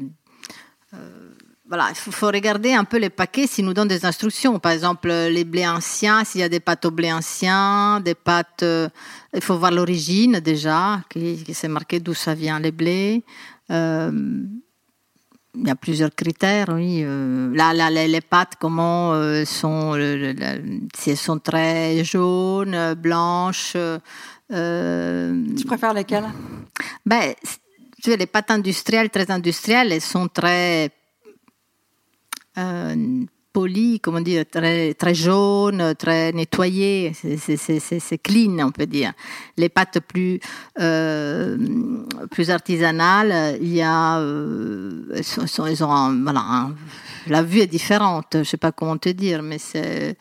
euh, 0.94 1.32
voilà, 1.72 1.88
il 1.90 1.96
faut, 1.96 2.28
regarder 2.28 2.74
un 2.74 2.84
peu 2.84 2.98
les 2.98 3.10
paquets 3.10 3.48
s'ils 3.48 3.64
nous 3.64 3.74
donnent 3.74 3.88
des 3.88 4.06
instructions. 4.06 4.60
Par 4.60 4.74
exemple, 4.74 5.08
les 5.08 5.46
blés 5.46 5.66
anciens, 5.66 6.26
s'il 6.26 6.42
y 6.42 6.44
a 6.44 6.50
des 6.50 6.60
pâtes 6.60 6.84
au 6.84 6.92
blé 6.92 7.14
ancien, 7.14 8.02
des 8.02 8.14
pâtes, 8.14 8.64
euh, 8.64 8.90
il 9.34 9.42
faut 9.42 9.58
voir 9.58 9.72
l'origine 9.72 10.42
déjà, 10.42 11.02
qui, 11.10 11.42
qui 11.42 11.54
c'est 11.54 11.70
marqué 11.70 12.02
d'où 12.02 12.14
ça 12.14 12.34
vient 12.34 12.60
les 12.60 12.74
blés. 12.74 13.24
Euh, 13.72 14.12
il 15.56 15.68
y 15.68 15.70
a 15.70 15.76
plusieurs 15.76 16.14
critères, 16.16 16.70
oui. 16.70 17.02
Euh, 17.04 17.54
là, 17.54 17.74
là, 17.74 17.90
les, 17.90 18.22
pâtes, 18.22 18.54
comment 18.60 19.14
euh, 19.14 19.44
sont, 19.46 19.94
si 20.96 21.10
elles 21.12 21.18
sont 21.18 21.40
très 21.40 22.04
jaunes, 22.04 22.94
blanches. 22.96 23.74
euh, 23.76 25.46
Tu 25.58 25.66
préfères 25.66 25.94
lesquelles? 25.94 26.30
ben, 27.06 27.34
tu 28.02 28.10
vois, 28.10 28.18
les 28.18 28.28
pâtes 28.28 28.52
industrielles, 28.52 29.10
très 29.10 29.30
industrielles, 29.30 29.92
elles 29.92 30.02
sont 30.02 30.28
très 30.28 30.90
polies, 33.54 34.00
comment 34.00 34.22
dire, 34.22 34.44
très, 34.50 34.94
très 34.94 35.14
jaunes, 35.14 35.94
très 35.98 36.32
nettoyées. 36.32 37.12
C'est- 37.14 38.18
clean, 38.24 38.60
on 38.66 38.72
peut 38.72 38.86
dire. 38.86 39.14
Les 39.58 39.70
pâtes 39.70 40.00
plus, 40.00 40.40
euh, 40.80 41.58
plus 42.32 42.50
artisanales, 42.50 43.58
il 43.62 43.74
y 43.74 43.82
a, 43.82 44.20
euh, 44.20 45.04
elles, 45.16 45.24
sont, 45.24 45.42
elles 45.42 45.48
sont- 45.50 45.66
elles 45.66 45.84
ont 45.84 45.92
un- 45.92 46.24
voilà, 46.24 46.40
un- 46.42 46.76
la 47.28 47.44
vue 47.44 47.60
est 47.60 47.68
différente. 47.68 48.38
Je 48.40 48.44
sais 48.44 48.58
pas 48.58 48.72
comment 48.72 48.98
te 48.98 49.10
dire, 49.10 49.42
mais 49.44 49.58
c'est 49.58 50.18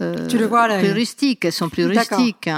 euh, 0.00 0.26
plus 0.80 0.92
rustique. 0.92 1.44
Elles 1.44 1.52
sont 1.52 1.68
plus 1.68 1.84
rustiques. 2.16 2.50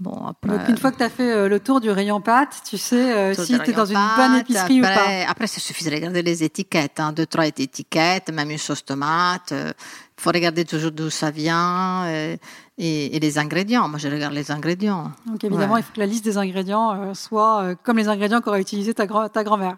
Bon, 0.00 0.14
après. 0.26 0.48
Donc 0.56 0.68
une 0.68 0.78
fois 0.78 0.90
que 0.92 0.96
tu 0.96 1.02
as 1.02 1.10
fait 1.10 1.30
euh, 1.30 1.46
le 1.48 1.60
tour 1.60 1.78
du 1.80 1.90
rayon 1.90 2.22
pâtes, 2.22 2.62
tu 2.68 2.78
sais 2.78 3.12
euh, 3.14 3.34
si 3.34 3.58
tu 3.58 3.70
es 3.70 3.72
dans 3.74 3.84
une 3.84 3.98
bonne 4.16 4.36
épicerie 4.36 4.78
après, 4.82 4.92
ou 4.92 5.24
pas. 5.26 5.30
Après, 5.30 5.46
ça 5.46 5.60
suffit 5.60 5.84
de 5.84 5.90
regarder 5.90 6.22
les 6.22 6.42
étiquettes, 6.42 6.98
hein, 7.00 7.12
deux, 7.12 7.26
trois 7.26 7.46
étiquettes, 7.46 8.32
même 8.32 8.50
une 8.50 8.56
sauce 8.58 8.82
tomate. 8.84 9.52
Il 9.52 9.74
faut 10.22 10.30
regarder 10.30 10.64
toujours 10.64 10.90
d'où 10.90 11.10
ça 11.10 11.30
vient 11.30 12.04
euh, 12.06 12.36
et, 12.78 13.14
et 13.16 13.20
les 13.20 13.38
ingrédients. 13.38 13.88
Moi, 13.88 13.98
je 13.98 14.08
regarde 14.08 14.32
les 14.32 14.50
ingrédients. 14.50 15.12
Donc 15.26 15.44
évidemment, 15.44 15.74
Ouais. 15.74 15.80
il 15.80 15.82
faut 15.82 15.92
que 15.94 16.00
la 16.00 16.06
liste 16.06 16.24
des 16.24 16.38
ingrédients 16.38 16.92
euh, 16.94 17.14
soit 17.14 17.62
euh, 17.62 17.74
comme 17.82 17.98
les 17.98 18.08
ingrédients 18.08 18.40
qu'aurait 18.40 18.60
utilisé 18.62 18.94
ta, 18.94 19.06
grand- 19.06 19.28
ta 19.28 19.44
grand-mère. 19.44 19.76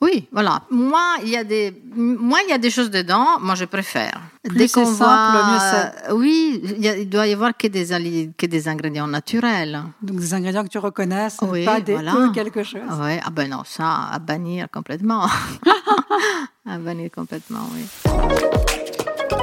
Oui, 0.00 0.28
voilà. 0.32 0.62
Moi, 0.70 1.02
il 1.22 1.28
y 1.30 1.36
a 1.36 1.44
des, 1.44 1.74
moi, 1.94 2.38
il 2.46 2.50
y 2.50 2.52
a 2.52 2.58
des 2.58 2.70
choses 2.70 2.90
dedans. 2.90 3.38
Moi, 3.40 3.54
je 3.54 3.64
préfère. 3.64 4.20
Plus 4.44 4.68
c'est 4.68 4.84
simple, 4.84 5.38
mieux 5.50 5.58
c'est. 5.58 6.10
euh, 6.10 6.14
Oui, 6.14 6.60
il, 6.78 6.86
a- 6.88 6.96
il 6.98 7.08
doit 7.08 7.26
y 7.26 7.32
avoir 7.32 7.56
que 7.56 7.66
des, 7.68 7.92
ali- 7.92 8.30
que 8.36 8.44
des 8.46 8.68
ingrédients 8.68 9.06
naturels. 9.06 9.82
Donc 10.02 10.18
des 10.20 10.34
ingrédients 10.34 10.62
que 10.64 10.68
tu 10.68 10.78
reconnais, 10.78 11.28
c'est 11.30 11.46
Oui, 11.46 11.64
pas 11.64 11.80
des 11.80 11.94
voilà. 11.94 12.30
quelque 12.34 12.62
chose. 12.62 12.80
Ouais, 13.00 13.20
ah 13.24 13.30
ben 13.30 13.48
non, 13.50 13.62
ça, 13.64 14.08
à 14.12 14.18
bannir 14.18 14.66
complètement. 14.72 15.26
à 16.68 16.78
bannir 16.78 17.10
complètement, 17.14 17.66
oui. 17.74 17.84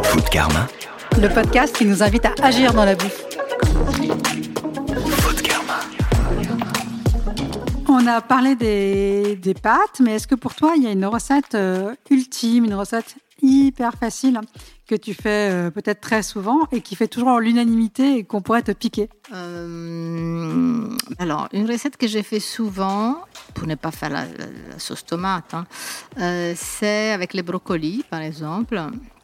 Food 0.03 0.29
Karma. 0.29 0.67
Le 1.19 1.27
podcast 1.29 1.75
qui 1.75 1.85
nous 1.85 2.03
invite 2.03 2.25
à 2.25 2.33
agir 2.43 2.73
dans 2.73 2.85
la 2.85 2.95
bouffe. 2.95 3.23
On 8.01 8.07
a 8.07 8.19
parlé 8.19 8.55
des, 8.55 9.53
pâtes, 9.53 9.99
mais 10.03 10.15
est-ce 10.15 10.25
que 10.25 10.33
pour 10.33 10.55
toi, 10.55 10.73
il 10.75 10.81
y 10.81 10.87
a 10.87 10.91
une 10.91 11.05
recette 11.05 11.53
euh, 11.53 11.93
ultime, 12.09 12.65
une 12.65 12.73
recette 12.73 13.15
hyper 13.43 13.93
facile 13.93 14.39
que 14.87 14.95
tu 14.95 15.13
fais 15.13 15.51
euh, 15.51 15.69
peut-être 15.69 16.01
très 16.01 16.23
souvent 16.23 16.67
et 16.71 16.81
qui 16.81 16.95
fait 16.95 17.07
toujours 17.07 17.39
l'unanimité 17.39 18.17
et 18.17 18.23
qu'on 18.23 18.41
pourrait 18.41 18.63
te 18.63 18.71
piquer? 18.71 19.07
Euh, 19.33 20.87
alors, 21.19 21.47
une 21.53 21.69
recette 21.69 21.95
que 21.95 22.07
j'ai 22.07 22.23
fait 22.23 22.39
souvent, 22.39 23.17
pour 23.53 23.67
ne 23.67 23.75
pas 23.75 23.91
faire 23.91 24.09
la, 24.09 24.25
sauce 24.79 25.05
tomate, 25.05 25.53
hein, 25.53 25.67
c'est 26.55 27.11
avec 27.11 27.35
les 27.35 27.43
brocolis, 27.43 28.03
par 28.09 28.21
exemple. 28.21 28.81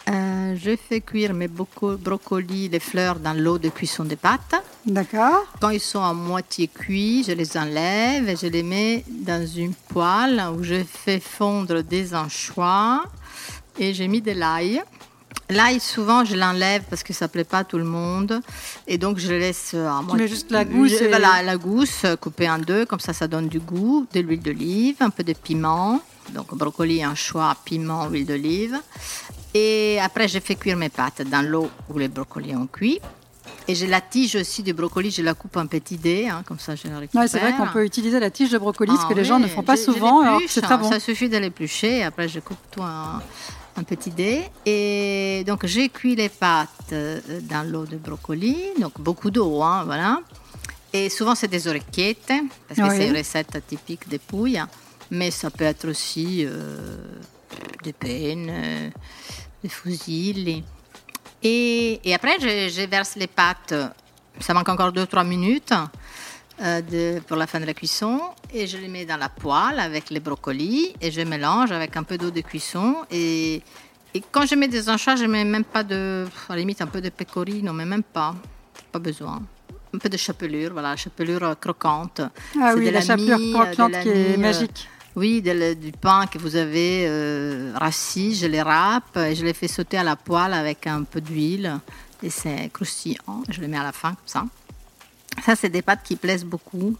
Euh, 0.10 0.56
je 0.56 0.76
fais 0.78 1.02
cuire 1.02 1.34
mes 1.34 1.48
broco- 1.50 1.98
brocolis, 1.98 2.70
les 2.70 2.80
fleurs, 2.80 3.20
dans 3.20 3.34
l'eau 3.34 3.58
de 3.58 3.68
cuisson 3.70 4.06
des 4.06 4.16
pâtes. 4.16 4.56
D'accord 4.86 5.46
Quand 5.60 5.70
ils 5.70 5.82
sont 5.82 6.02
à 6.02 6.14
moitié 6.14 6.70
cuits, 6.70 7.26
je 7.28 7.34
les 7.34 7.58
enlève 7.58 8.30
et 8.30 8.36
je 8.38 8.48
les 8.48 8.64
mets 8.64 9.04
dans 9.10 9.46
une 9.46 9.74
poêle 9.74 10.42
où 10.58 10.64
je 10.64 10.82
fais 10.86 11.20
fondre 11.20 11.82
des 11.84 12.16
anchois 12.16 13.04
et 13.78 13.94
j'ai 13.94 14.08
mis 14.08 14.22
de 14.22 14.32
l'ail. 14.32 14.82
L'ail, 15.50 15.80
souvent, 15.82 16.24
je 16.26 16.36
l'enlève 16.36 16.84
parce 16.90 17.04
que 17.04 17.14
ça 17.14 17.28
plaît 17.28 17.44
pas 17.46 17.60
à 17.60 17.64
tout 17.66 17.78
le 17.78 17.84
monde. 17.86 18.42
Et 18.86 18.98
donc, 18.98 19.18
je 19.18 19.30
le 19.30 19.40
laisse 19.40 19.74
à 19.74 20.02
moitié. 20.02 20.24
mets 20.24 20.28
juste 20.30 20.52
la 20.52 20.64
gousse 20.66 20.94
et- 21.02 21.08
Voilà, 21.10 21.42
la 21.44 21.58
gousse 21.58 22.06
coupée 22.22 22.50
en 22.50 22.60
deux. 22.60 22.86
Comme 22.86 23.00
ça, 23.02 23.12
ça 23.14 23.28
donne 23.28 23.48
du 23.50 23.60
goût, 23.60 24.08
de 24.14 24.20
l'huile 24.22 24.42
d'olive, 24.42 24.96
un 25.02 25.10
peu 25.10 25.24
de 25.24 25.34
piment. 25.34 26.02
Donc, 26.34 26.54
brocoli, 26.54 27.06
anchois, 27.06 27.56
piment, 27.64 28.08
huile 28.10 28.26
d'olive. 28.26 28.78
Et 29.60 30.00
après, 30.08 30.28
je 30.28 30.40
fais 30.40 30.56
cuire 30.56 30.78
mes 30.78 30.90
pâtes 30.90 31.22
dans 31.34 31.42
l'eau 31.42 31.70
où 31.90 31.98
les 31.98 32.10
brocolis 32.10 32.56
ont 32.56 32.68
cuit. 32.68 33.00
Et 33.70 33.76
j'ai 33.76 33.88
la 33.88 34.02
tige 34.02 34.36
aussi 34.36 34.62
du 34.64 34.74
brocoli, 34.74 35.10
je 35.12 35.22
la 35.22 35.34
coupe 35.34 35.58
en 35.58 35.68
petits 35.68 35.98
dés, 35.98 36.28
hein, 36.30 36.44
comme 36.48 36.60
ça 36.60 36.76
je 36.76 36.88
la 36.88 37.00
récupère. 37.00 37.22
Ouais, 37.22 37.28
c'est 37.28 37.40
vrai 37.40 37.54
qu'on 37.58 37.68
peut 37.68 37.84
utiliser 37.84 38.20
la 38.20 38.30
tige 38.30 38.52
de 38.52 38.58
brocoli, 38.58 38.92
ce 38.96 39.02
Ah 39.06 39.10
que 39.10 39.14
les 39.16 39.26
gens 39.26 39.40
ne 39.40 39.48
font 39.48 39.64
pas 39.64 39.76
je- 39.76 39.82
je 39.82 39.86
souvent, 39.92 40.22
alors 40.22 40.36
l'épluche, 40.36 40.52
c'est 40.54 40.62
très 40.62 40.76
hein, 40.76 40.78
bon. 40.78 40.90
Ça 40.90 41.00
suffit 41.00 41.28
de 41.28 41.38
l'éplucher, 41.38 42.04
après 42.04 42.28
je 42.30 42.40
coupe 42.40 42.58
tout 42.72 42.82
en, 42.82 43.20
en 43.80 43.84
petits 43.84 44.12
dés. 44.12 44.42
Et 44.66 45.44
donc 45.48 45.66
j'ai 45.66 45.90
cuit 45.90 46.16
les 46.16 46.30
pâtes 46.30 46.92
euh, 46.94 47.20
dans 47.54 47.64
l'eau 47.70 47.86
de 47.86 47.98
brocoli, 47.98 48.56
donc 48.80 48.94
beaucoup 49.02 49.32
d'eau, 49.32 49.62
hein, 49.62 49.84
voilà. 49.86 50.22
Et 50.94 51.10
souvent 51.10 51.36
c'est 51.36 51.50
des 51.50 51.68
orecchiette, 51.68 52.32
parce 52.68 52.80
que 52.80 52.86
Oui. 52.86 52.96
c'est 52.98 53.08
une 53.10 53.18
recette 53.18 53.58
typique 53.68 54.08
des 54.08 54.20
pouilles, 54.20 54.64
mais 55.12 55.30
ça 55.32 55.50
peut 55.50 55.66
être 55.66 55.90
aussi 55.90 56.46
euh, 56.46 56.98
des 57.84 57.94
peines, 57.94 58.50
euh, 58.50 58.90
des 59.64 59.70
fusilli. 59.70 60.64
Et, 61.44 62.00
et 62.04 62.14
après, 62.14 62.38
je, 62.40 62.70
je 62.70 62.88
verse 62.88 63.16
les 63.16 63.28
pâtes. 63.28 63.74
Ça 64.40 64.54
manque 64.54 64.70
encore 64.70 64.92
2-3 64.92 65.26
minutes 65.28 65.74
euh, 66.62 66.82
de- 66.82 67.20
pour 67.22 67.38
la 67.38 67.48
fin 67.48 67.60
de 67.60 67.66
la 67.66 67.74
cuisson. 67.74 68.22
Et 68.54 68.68
je 68.68 68.78
les 68.78 68.88
mets 68.88 69.06
dans 69.06 69.18
la 69.18 69.30
poêle 69.30 69.80
avec 69.80 70.10
les 70.10 70.20
brocolis. 70.20 70.94
Et 71.02 71.12
je 71.12 71.22
mélange 71.22 71.72
avec 71.72 71.96
un 71.98 72.04
peu 72.04 72.18
d'eau 72.18 72.32
de 72.32 72.42
cuisson. 72.42 72.98
Et, 73.12 73.62
et 74.14 74.22
quand 74.32 74.46
je 74.46 74.56
mets 74.56 74.68
des 74.68 74.90
anchois, 74.90 75.16
je 75.16 75.26
mets 75.26 75.44
même 75.44 75.64
pas 75.66 75.84
de. 75.84 76.26
À 76.50 76.54
la 76.54 76.60
limite, 76.60 76.82
un 76.82 76.88
peu 76.88 77.02
de 77.02 77.10
pecorino, 77.10 77.74
mais 77.74 77.86
même 77.86 78.04
pas. 78.04 78.36
Pas 78.92 79.00
besoin. 79.00 79.42
un 79.94 79.98
peu 79.98 80.10
de 80.10 80.18
chapelure, 80.18 80.72
voilà, 80.74 80.96
chapelure 80.96 81.56
croquante. 81.60 82.22
Ah 82.62 82.74
oui, 82.76 82.86
de 82.86 82.92
la 82.92 83.02
chapelure 83.02 83.38
mie, 83.40 83.54
croquante 83.54 83.92
la 83.92 84.02
qui 84.04 84.10
est 84.10 84.36
euh, 84.36 84.38
magique. 84.38 84.88
Oui, 85.18 85.42
de 85.42 85.74
du 85.74 85.92
pain 85.92 86.28
que 86.28 86.38
vous 86.38 86.56
avez 86.56 87.06
euh, 87.08 87.72
rassis, 87.76 88.36
je 88.40 88.46
les 88.46 88.62
râpe 88.62 89.18
et 89.18 89.34
je 89.36 89.44
les 89.44 89.54
fais 89.54 89.68
sauter 89.68 89.98
à 89.98 90.04
la 90.04 90.16
poêle 90.16 90.54
avec 90.54 90.86
un 90.86 91.02
peu 91.04 91.20
d'huile 91.22 91.80
et 92.22 92.30
c'est 92.30 92.70
croustillant. 92.72 93.42
Je 93.50 93.60
les 93.62 93.68
mets 93.68 93.80
à 93.80 93.84
la 93.84 93.92
fin 93.92 94.10
comme 94.10 94.28
ça. 94.28 94.46
Ça, 95.44 95.56
c'est 95.56 95.70
des 95.70 95.82
pâtes 95.82 96.02
qui 96.04 96.16
plaisent 96.16 96.46
beaucoup. 96.46 96.96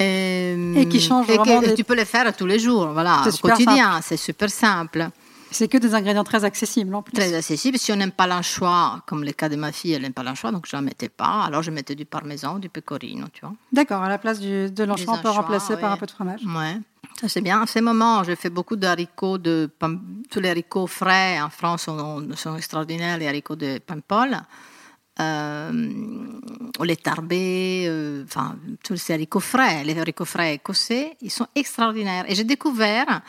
Euh, 0.00 0.74
Et 0.76 0.88
qui 0.88 1.00
changent 1.00 1.26
que 1.26 1.32
vraiment 1.32 1.60
des- 1.60 1.74
Tu 1.74 1.84
peux 1.84 1.94
les 1.94 2.04
faire 2.04 2.34
tous 2.34 2.46
les 2.46 2.58
jours, 2.58 2.88
voilà, 2.88 3.20
au 3.20 3.30
quotidien. 3.48 4.00
C'est 4.02 4.16
super 4.16 4.48
simple. 4.50 5.08
C'est 5.50 5.68
que 5.68 5.78
des 5.78 5.94
ingrédients 5.94 6.24
très 6.24 6.44
accessibles 6.44 6.94
en 6.94 7.02
plus. 7.02 7.12
Très 7.14 7.32
accessible. 7.34 7.78
Si 7.78 7.92
on 7.92 7.96
n'aime 7.96 8.10
pas 8.12 8.26
l'anchois, 8.26 9.02
comme 9.06 9.22
le 9.24 9.32
cas 9.32 9.48
de 9.48 9.56
ma 9.56 9.72
fille, 9.72 9.92
elle 9.92 10.02
n'aime 10.02 10.12
pas 10.12 10.22
l'anchois, 10.24 10.50
donc 10.52 10.66
je 10.66 10.76
ne 10.76 10.80
la 10.82 10.84
mettais 10.86 11.08
pas. 11.08 11.44
Alors 11.44 11.62
je 11.62 11.70
mettais 11.70 11.94
du 11.94 12.04
parmesan, 12.04 12.58
du 12.58 12.68
pecorino, 12.68 13.26
tu 13.32 13.40
vois. 13.42 13.54
D'accord, 13.72 14.02
à 14.02 14.08
la 14.08 14.18
place 14.18 14.40
du- 14.40 14.70
de 14.70 14.84
l'anchois, 14.84 15.14
on 15.14 15.22
peut 15.22 15.28
remplacer 15.30 15.76
par 15.76 15.92
un 15.92 15.96
peu 15.96 16.06
de 16.06 16.10
fromage. 16.10 16.40
Ouais. 16.44 16.76
Ça 17.20 17.28
c'est 17.28 17.40
bien. 17.40 17.62
En 17.62 17.66
ce 17.66 17.78
moment, 17.78 18.24
je 18.24 18.34
fais 18.34 18.50
beaucoup 18.50 18.76
d'haricots 18.76 19.38
de 19.38 19.70
tous 20.30 20.40
les 20.40 20.50
haricots 20.50 20.86
frais 20.86 21.40
en 21.40 21.48
France 21.48 21.82
sont, 21.84 22.26
sont 22.34 22.56
extraordinaires, 22.56 23.16
les 23.16 23.26
haricots 23.28 23.56
de 23.56 23.78
Paimpol. 23.78 24.36
Euh, 25.18 25.72
les 26.84 26.96
tarbés, 26.96 27.86
euh, 27.88 28.22
enfin 28.24 28.56
tous 28.84 28.96
ces 28.98 29.14
haricots 29.14 29.40
frais, 29.40 29.82
les 29.82 29.98
haricots 29.98 30.26
frais 30.26 30.54
écossais, 30.56 31.16
ils 31.22 31.30
sont 31.30 31.46
extraordinaires. 31.54 32.24
Et 32.28 32.34
j'ai 32.34 32.44
découvert 32.44 33.22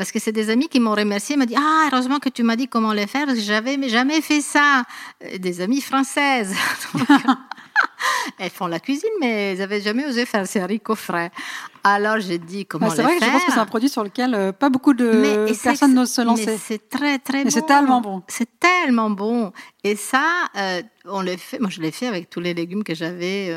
parce 0.00 0.12
que 0.12 0.18
c'est 0.18 0.32
des 0.32 0.48
amis 0.48 0.68
qui 0.68 0.80
m'ont 0.80 0.94
remercié, 0.94 1.36
m'ont 1.36 1.44
dit 1.44 1.56
ah 1.58 1.90
heureusement 1.92 2.20
que 2.20 2.30
tu 2.30 2.42
m'as 2.42 2.56
dit 2.56 2.68
comment 2.68 2.94
les 2.94 3.06
faire, 3.06 3.26
parce 3.26 3.36
que 3.36 3.44
j'avais 3.44 3.76
mais 3.76 3.90
jamais 3.90 4.22
fait 4.22 4.40
ça. 4.40 4.84
Des 5.38 5.60
amies 5.60 5.82
françaises. 5.82 6.54
elles 8.38 8.50
font 8.50 8.66
la 8.66 8.80
cuisine, 8.80 9.10
mais 9.20 9.52
elles 9.52 9.58
n'avaient 9.58 9.80
jamais 9.80 10.04
osé 10.06 10.26
faire 10.26 10.46
ces 10.46 10.60
haricots 10.60 10.94
frais. 10.94 11.30
Alors 11.82 12.20
j'ai 12.20 12.38
dit 12.38 12.66
comment 12.66 12.88
Ah, 12.90 12.94
c'est 12.94 13.02
vrai 13.02 13.18
que 13.18 13.24
je 13.24 13.30
pense 13.30 13.44
que 13.44 13.52
c'est 13.52 13.58
un 13.58 13.64
produit 13.66 13.88
sur 13.88 14.04
lequel 14.04 14.34
euh, 14.34 14.52
pas 14.52 14.68
beaucoup 14.68 14.92
de 14.92 15.46
Mais- 15.46 15.52
personnes 15.62 15.94
n'osent 15.94 16.10
se 16.12 16.20
mais 16.20 16.26
lancer. 16.26 16.58
C'est 16.62 16.88
très 16.90 17.18
très 17.18 17.40
Et 17.40 17.44
bon. 17.44 17.50
c'est 17.50 17.66
tellement 17.66 18.00
bon. 18.02 18.22
C'est 18.28 18.48
tellement 18.60 19.08
bon. 19.10 19.52
Et 19.82 19.96
ça, 19.96 20.26
euh, 20.58 20.82
on 21.06 21.22
le 21.22 21.36
fait. 21.38 21.58
Moi, 21.58 21.70
je 21.70 21.80
l'ai 21.80 21.90
fait 21.90 22.06
avec 22.06 22.28
tous 22.28 22.40
les 22.40 22.52
légumes 22.52 22.84
que 22.84 22.94
j'avais. 22.94 23.48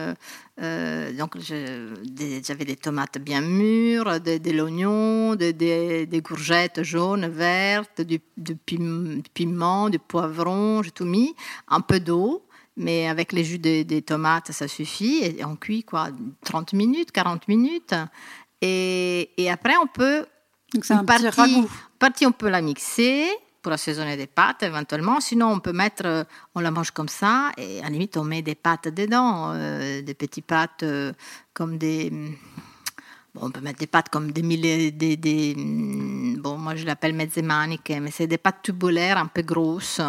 euh, 0.62 1.12
donc, 1.14 1.36
j'avais 1.40 2.64
des 2.66 2.76
tomates 2.78 3.18
bien 3.18 3.42
mûres, 3.42 4.22
de, 4.22 4.38
de 4.38 4.52
l'oignon, 4.52 5.36
de- 5.36 5.52
des- 5.52 6.06
des 6.06 6.22
courgettes 6.22 6.82
jaunes, 6.84 7.28
vertes, 7.28 8.00
du 8.02 8.20
piment, 9.34 9.90
du 9.90 10.00
poivron. 10.00 10.82
J'ai 10.84 10.92
tout 10.92 11.06
mis. 11.06 11.36
Un 11.68 11.82
peu 11.82 12.00
d'eau. 12.00 12.46
Mais 12.76 13.08
avec 13.08 13.32
les 13.34 13.44
jus 13.44 13.60
des, 13.60 13.84
des 13.84 14.02
tomates, 14.02 14.52
ça 14.52 14.68
suffit. 14.68 15.20
Et 15.24 15.46
on 15.46 15.56
cuit 15.56 15.84
quoi 15.84 16.10
30 16.44 16.74
minutes, 16.74 17.12
40 17.12 17.48
minutes. 17.48 17.94
Et, 18.62 19.30
et 19.38 19.52
après, 19.52 19.76
on 19.78 19.88
peut 19.88 20.26
Donc 20.74 20.86
c'est 20.86 20.94
un 20.94 21.04
petit 21.06 21.24
partie, 21.24 21.40
ragoût. 21.56 21.70
partie, 22.00 22.26
on 22.26 22.32
peut 22.32 22.50
la 22.50 22.62
mixer 22.62 23.28
pour 23.62 23.72
assaisonner 23.72 24.18
des 24.18 24.28
pâtes 24.28 24.64
éventuellement. 24.64 25.20
Sinon, 25.22 25.48
on 25.52 25.60
peut 25.60 25.72
mettre, 25.72 26.04
euh, 26.06 26.24
on 26.56 26.60
la 26.62 26.72
mange 26.72 26.92
comme 26.92 27.08
ça 27.10 27.52
et 27.58 27.80
à 27.80 27.84
la 27.84 27.90
limite, 27.92 28.18
on 28.18 28.24
met 28.24 28.42
des 28.42 28.56
pâtes 28.56 28.88
dedans, 28.90 29.52
euh, 29.54 30.02
des 30.02 30.14
petites 30.14 30.46
pâtes 30.46 30.84
euh, 30.84 31.14
comme 31.54 31.78
des. 31.78 32.10
Bon, 33.34 33.48
on 33.48 33.52
peut 33.52 33.62
mettre 33.62 33.80
des 33.80 33.88
pâtes 33.88 34.10
comme 34.10 34.32
des 34.32 34.44
mille, 34.44 34.62
des, 34.96 35.18
des- 35.18 35.56
bon, 36.38 36.58
moi 36.58 36.76
je 36.76 36.86
l'appelle 36.86 37.14
mezze 37.14 37.38
maniche, 37.42 37.80
mais 37.90 38.12
c'est 38.12 38.28
des 38.28 38.38
pâtes 38.38 38.62
tubulaires 38.62 39.18
un 39.18 39.26
peu 39.28 39.42
grosses. 39.42 40.02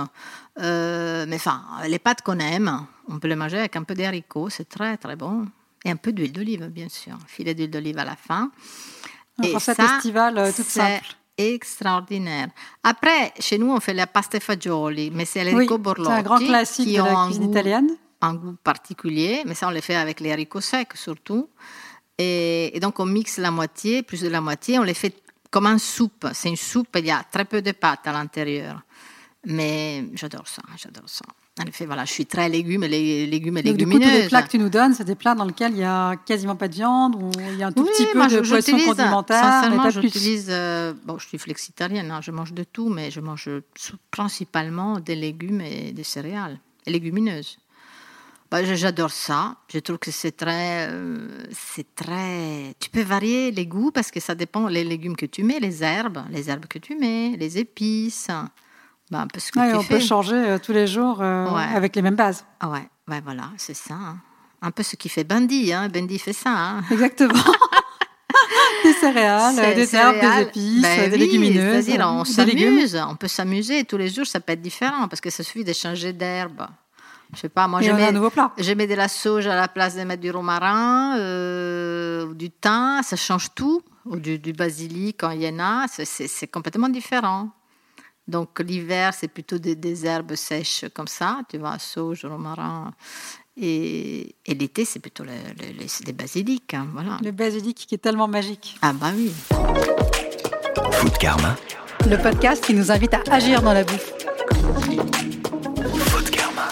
Euh, 0.61 1.25
mais 1.29 1.37
enfin, 1.37 1.62
les 1.88 1.99
pâtes 1.99 2.23
qu'on 2.23 2.38
aime, 2.38 2.87
on 3.09 3.19
peut 3.19 3.29
les 3.29 3.37
manger 3.37 3.59
avec 3.59 3.75
un 3.77 3.83
peu 3.83 3.95
d'haricots, 3.95 4.51
c'est 4.51 4.69
très 4.69 4.97
très 4.97 5.17
bon. 5.17 5.47
Et 5.85 5.90
un 5.90 5.97
peu 5.97 6.12
d'huile 6.12 6.33
d'olive, 6.33 6.67
bien 6.69 6.88
sûr, 6.88 7.12
un 7.14 7.27
filet 7.27 7.55
d'huile 7.55 7.71
d'olive 7.71 7.99
à 7.99 8.05
la 8.05 8.17
fin. 8.17 8.51
Un 9.38 9.43
Et 9.43 9.53
recette 9.55 9.79
estivale 9.81 10.38
euh, 10.38 10.53
toute 10.53 10.64
c'est 10.67 10.81
simple. 10.81 11.17
extraordinaire. 11.37 12.49
Après, 12.83 13.33
chez 13.40 13.59
nous, 13.59 13.71
on 13.73 13.81
fait 13.81 13.95
la 13.95 14.07
pasta 14.07 14.38
e 14.38 14.40
fagioli, 14.40 15.11
mais 15.12 15.25
c'est 15.25 15.43
les 15.45 15.51
Oui, 15.51 15.57
haricots 15.57 15.75
c'est 15.77 15.83
borlotti 15.83 16.12
un 16.12 16.23
grand 16.23 16.38
classique 16.38 16.87
qui 16.87 16.97
de 16.97 17.03
la 17.03 17.19
un 17.19 17.27
cuisine 17.27 17.45
goût- 17.47 17.51
italienne. 17.51 17.90
un 18.23 18.35
goût 18.35 18.57
particulier, 18.62 19.43
mais 19.45 19.55
ça, 19.55 19.67
on 19.67 19.71
les 19.71 19.81
fait 19.81 19.97
avec 19.97 20.21
les 20.21 20.33
haricots 20.33 20.61
secs 20.61 20.95
surtout. 20.95 21.49
Et, 22.17 22.75
et 22.77 22.81
donc, 22.81 23.01
on 23.01 23.07
mixe 23.07 23.38
la 23.38 23.51
moitié, 23.51 24.03
plus 24.05 24.21
de 24.21 24.29
la 24.29 24.40
moitié, 24.40 24.79
on 24.79 24.85
les 24.85 24.95
fait 24.95 25.14
comme 25.51 25.67
une 25.67 25.79
soupe. 25.81 26.27
C'est 26.33 26.49
une 26.49 26.57
soupe, 26.57 26.97
il 26.97 27.07
y 27.07 27.11
a 27.11 27.25
très 27.31 27.45
peu 27.45 27.61
de 27.61 27.73
pâtes 27.73 28.07
à 28.07 28.12
l'intérieur. 28.12 28.81
Mais 29.46 30.04
j'adore 30.14 30.48
ça, 30.48 30.62
j'adore 30.76 31.09
ça. 31.09 31.24
En 31.61 31.64
effet, 31.66 31.87
voilà, 31.87 32.04
je 32.04 32.12
suis 32.12 32.26
très 32.26 32.48
légumes, 32.48 32.83
les 32.85 33.26
légumes 33.26 33.59
et 33.59 33.62
Donc, 33.62 33.76
du 33.76 33.85
coup, 33.85 33.92
tous 33.92 33.98
les 33.98 34.04
légumineuses. 34.07 34.28
plats 34.28 34.42
que 34.42 34.50
tu 34.50 34.59
nous 34.59 34.70
donnes, 34.70 34.92
c'est 34.94 35.04
des 35.04 35.14
plats 35.14 35.35
dans 35.37 35.44
lesquels 35.44 35.72
il 35.72 35.78
y 35.78 35.85
a 35.85 36.16
quasiment 36.16 36.57
pas 36.57 36.66
de 36.66 36.74
viande, 36.74 37.14
où 37.14 37.30
il 37.52 37.57
y 37.59 37.62
a 37.62 37.68
un 37.68 37.72
tout 37.72 37.83
Oui, 37.85 37.90
petit 37.90 38.07
peu 38.07 38.26
de 38.26 38.40
poisson 38.48 38.78
condimentaire, 38.78 39.40
Sincèrement, 39.44 39.90
j'utilise. 39.90 40.46
euh, 40.50 40.92
bon, 41.04 41.18
je 41.18 41.28
suis 41.28 41.38
flexitarienne, 41.38 42.11
hein, 42.11 42.20
je 42.22 42.33
mange 42.33 42.52
de 42.54 42.64
tout, 42.64 42.88
mais 42.88 43.11
je 43.12 43.20
mange 43.20 43.48
principalement 44.11 44.98
des 44.98 45.14
légumes 45.14 45.61
et 45.61 45.92
des 45.92 46.04
céréales, 46.04 46.59
et 46.87 46.90
légumineuses. 46.90 47.59
Bah, 48.50 48.62
J'adore 48.64 49.11
ça. 49.11 49.57
Je 49.72 49.78
trouve 49.80 49.98
que 49.98 50.11
c'est 50.11 50.37
très, 50.37 50.88
euh, 50.90 51.28
c'est 51.52 51.94
très. 51.94 52.74
Tu 52.78 52.88
peux 52.90 53.02
varier 53.02 53.50
les 53.50 53.66
goûts 53.66 53.90
parce 53.90 54.11
que 54.11 54.20
ça 54.20 54.35
dépend 54.35 54.68
les 54.68 54.85
légumes 54.85 55.16
que 55.16 55.26
tu 55.26 55.42
mets, 55.42 55.59
les 55.61 55.83
herbes, 55.83 56.22
les 56.30 56.50
herbes 56.50 56.66
que 56.66 56.78
tu 56.78 56.94
mets, 56.96 57.37
les 57.37 57.59
épices. 57.59 58.28
Bah, 59.14 59.20
un 59.20 59.29
peu 59.29 59.38
ce 59.38 59.53
que 59.53 59.61
Ouais, 59.61 59.70
tu 59.70 59.77
on 59.77 59.83
fais. 59.83 59.94
peut 59.94 60.00
changer 60.00 60.35
euh, 60.35 60.59
tous 60.59 60.72
les 60.72 60.88
jours 60.88 61.18
euh, 61.20 61.48
Ouais. 61.48 61.62
avec 61.77 61.94
les 61.94 62.03
mêmes 62.03 62.16
bases. 62.16 62.44
Ah 62.59 62.68
ouais, 62.68 62.88
ouais, 63.09 63.20
voilà, 63.24 63.44
c'est 63.57 63.74
ça. 63.77 63.94
hein. 63.94 64.16
Un 64.61 64.72
peu 64.72 64.83
ce 64.83 64.96
qui 64.96 65.09
fait 65.09 65.22
Bundy, 65.22 65.72
hein. 65.72 65.88
Bundy 65.88 66.18
fait 66.18 66.33
ça. 66.33 66.50
hein. 66.50 66.83
Exactement. 66.90 67.33
des 68.83 68.92
céréales, 68.94 69.55
des 69.77 69.94
herbes, 69.94 70.20
des 70.20 70.42
épices, 70.42 70.83
Ben 70.83 71.09
des 71.11 71.16
oui, 71.16 71.18
légumineuses, 71.20 71.85
C'est-à-dire, 71.85 72.09
on 72.09 72.24
s'amuse, 72.24 73.00
on 73.09 73.14
peut 73.14 73.29
s'amuser 73.29 73.85
tous 73.85 73.96
les 73.98 74.09
jours, 74.09 74.27
ça 74.27 74.40
peut 74.40 74.53
être 74.53 74.61
différent 74.62 75.07
parce 75.09 75.20
que 75.20 75.31
ça 75.31 75.42
suffit 75.44 75.62
de 75.64 75.72
changer 75.72 76.12
d'herbe. 76.12 76.66
Je 77.35 77.38
sais 77.40 77.48
pas, 77.48 77.66
moi 77.68 77.81
je 77.83 77.90
mets, 77.92 78.09
un 78.09 78.12
nouveau 78.12 78.31
plat. 78.31 78.50
je 78.59 78.72
mets 78.72 78.87
de 78.87 78.94
la 78.94 79.09
sauge 79.09 79.46
à 79.46 79.55
la 79.57 79.68
place 79.68 79.96
de 79.96 80.03
mettre 80.03 80.22
du 80.22 80.31
romarin, 80.31 81.16
euh, 81.18 82.33
du 82.35 82.50
thym, 82.50 83.00
ça 83.03 83.16
change 83.16 83.48
tout, 83.55 83.81
ou 84.07 84.16
du, 84.16 84.38
du 84.38 84.53
basilic 84.53 85.16
quand 85.20 85.31
il 85.31 85.42
y 85.42 85.48
en 85.48 85.59
a, 85.61 85.87
c'est 85.88 86.46
complètement 86.48 86.88
différent. 86.88 87.48
Donc 88.26 88.58
l'hiver, 88.60 89.12
c'est 89.12 89.28
plutôt 89.28 89.58
des, 89.58 89.74
des 89.76 90.06
herbes 90.06 90.34
sèches 90.34 90.87
comme 90.94 91.08
ça, 91.08 91.40
tu 91.48 91.58
vois, 91.58 91.78
sauge, 91.78 92.24
romarin. 92.24 92.92
Et, 93.56 94.34
et 94.46 94.54
l'été, 94.54 94.84
c'est 94.84 94.98
plutôt 94.98 95.24
le- 95.24 95.30
le- 95.30 95.78
les, 95.78 95.87
des 96.04 96.12
basilics, 96.12 96.74
hein, 96.74 96.88
voilà. 96.92 97.18
Le 97.22 97.30
basilic 97.30 97.76
qui 97.87 97.94
est 97.94 97.98
tellement 97.98 98.26
magique. 98.26 98.76
Ah 98.82 98.92
bah 98.92 99.12
oui. 99.14 99.30
Food 100.92 101.18
Karma. 101.18 101.54
Le 102.08 102.16
podcast 102.16 102.64
qui 102.64 102.74
nous 102.74 102.90
invite 102.90 103.14
à 103.14 103.22
agir 103.30 103.62
dans 103.62 103.72
la 103.74 103.84
bouffe. 103.84 104.12
Food 106.06 106.30
Karma. 106.30 106.68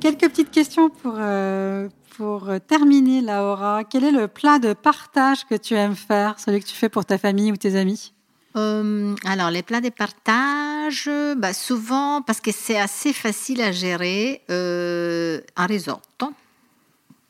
Quelques 0.00 0.28
petites 0.30 0.50
questions 0.50 0.88
pour, 0.88 1.14
euh, 1.18 1.88
pour 2.16 2.48
terminer, 2.66 3.20
Laura. 3.22 3.82
Quel 3.84 4.04
est 4.04 4.12
le 4.12 4.28
plat 4.28 4.58
de 4.58 4.72
partage 4.72 5.44
que 5.46 5.56
tu 5.56 5.74
aimes 5.74 5.96
faire, 5.96 6.38
celui 6.38 6.60
que 6.60 6.66
tu 6.66 6.74
fais 6.74 6.88
pour 6.88 7.04
ta 7.04 7.18
famille 7.18 7.52
ou 7.52 7.56
tes 7.56 7.76
amis? 7.76 8.12
Euh, 8.56 9.14
alors, 9.24 9.50
les 9.50 9.62
plats 9.62 9.80
de 9.80 9.90
partage, 9.90 11.10
bah, 11.36 11.52
souvent, 11.52 12.22
parce 12.22 12.40
que 12.40 12.52
c'est 12.52 12.78
assez 12.78 13.12
facile 13.12 13.60
à 13.60 13.72
gérer, 13.72 14.42
euh, 14.50 15.40
un 15.56 15.66
risotto. 15.66 16.32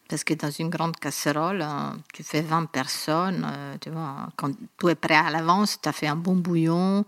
Parce 0.09 0.23
que 0.23 0.35
dans 0.35 0.51
une 0.51 0.71
grande 0.71 0.97
casserole, 0.97 1.63
hein, 1.63 1.97
tu 2.15 2.23
fais 2.23 2.41
20 2.41 2.67
personnes, 2.67 3.45
euh, 3.45 3.77
tu 3.81 3.91
vois, 3.91 4.29
quand 4.37 4.53
tout 4.79 4.89
est 4.89 4.95
prêt 4.95 5.17
à 5.17 5.31
l'avance, 5.31 5.81
tu 5.83 5.89
as 5.89 5.93
fait 5.93 6.07
un 6.07 6.15
bon 6.15 6.37
bouillon. 6.37 7.05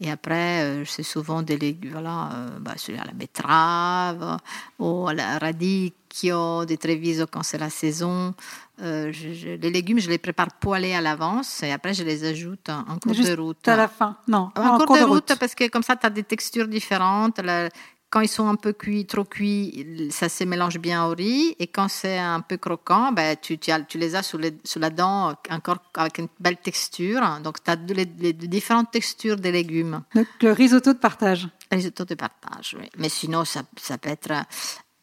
Et 0.00 0.10
après, 0.10 0.62
euh, 0.62 0.84
c'est 0.84 1.02
souvent 1.02 1.40
des 1.40 1.56
légumes, 1.56 1.92
voilà, 1.92 2.30
euh, 2.34 2.58
bah, 2.60 2.74
celui 2.76 2.98
à 2.98 3.04
la 3.04 3.12
betterave, 3.12 4.36
ou 4.78 5.08
à 5.08 5.14
la 5.14 5.38
radicchio, 5.38 6.66
des 6.66 6.76
treviso 6.76 7.26
quand 7.26 7.42
c'est 7.42 7.56
la 7.56 7.70
saison. 7.70 8.34
Euh, 8.82 9.12
je- 9.12 9.32
je- 9.32 9.48
les 9.50 9.70
légumes, 9.70 10.00
je 10.00 10.10
les 10.10 10.18
prépare 10.18 10.48
poêlés 10.58 10.94
à 10.94 11.00
l'avance 11.00 11.62
et 11.62 11.70
après, 11.70 11.94
je 11.94 12.02
les 12.02 12.24
ajoute 12.24 12.68
en, 12.68 12.80
en 12.92 12.98
cours 12.98 13.14
Juste 13.14 13.30
de 13.30 13.40
route. 13.40 13.68
à 13.68 13.76
la 13.76 13.86
fin 13.88 14.16
Non, 14.26 14.50
En, 14.56 14.60
en 14.62 14.78
cours, 14.84 14.96
de, 14.96 15.02
route, 15.04 15.32
parce 15.38 15.54
que 15.54 15.68
comme 15.68 15.84
ça, 15.84 15.94
tu 15.94 16.04
as 16.06 16.10
des 16.10 16.24
textures 16.24 16.66
différentes. 16.66 17.38
La- 17.38 17.68
quand 18.10 18.20
ils 18.20 18.28
sont 18.28 18.46
un 18.48 18.54
peu 18.54 18.72
cuits, 18.72 19.06
trop 19.06 19.24
cuits, 19.24 20.08
ça 20.10 20.28
se 20.28 20.44
mélange 20.44 20.78
bien 20.78 21.04
au 21.04 21.10
riz. 21.14 21.56
Et 21.58 21.66
quand 21.66 21.88
c'est 21.88 22.16
un 22.18 22.40
peu 22.40 22.56
croquant, 22.56 23.10
ben, 23.12 23.36
tu, 23.40 23.58
tu, 23.58 23.70
as- 23.72 23.80
tu 23.80 23.98
les 23.98 24.14
as 24.16 24.22
sous, 24.22 24.38
les- 24.38 24.56
sous 24.64 24.78
la 24.80 24.90
dent 24.90 25.34
encore 25.50 25.78
avec 25.96 26.18
une 26.18 26.28
belle 26.40 26.56
texture. 26.58 27.20
Donc, 27.42 27.62
tu 27.62 27.70
as 27.70 27.76
les, 27.76 28.04
les 28.04 28.32
différentes 28.32 28.90
textures 28.92 29.36
des 29.36 29.50
légumes. 29.52 30.02
Donc, 30.14 30.26
le 30.42 30.52
risotto 30.52 30.92
de 30.92 30.98
partage. 30.98 31.48
Risotto 31.72 32.04
de 32.04 32.14
partage, 32.14 32.76
oui. 32.78 32.88
Mais 32.98 33.08
sinon, 33.08 33.44
ça, 33.44 33.62
ça 33.76 33.98
peut 33.98 34.10
être. 34.10 34.32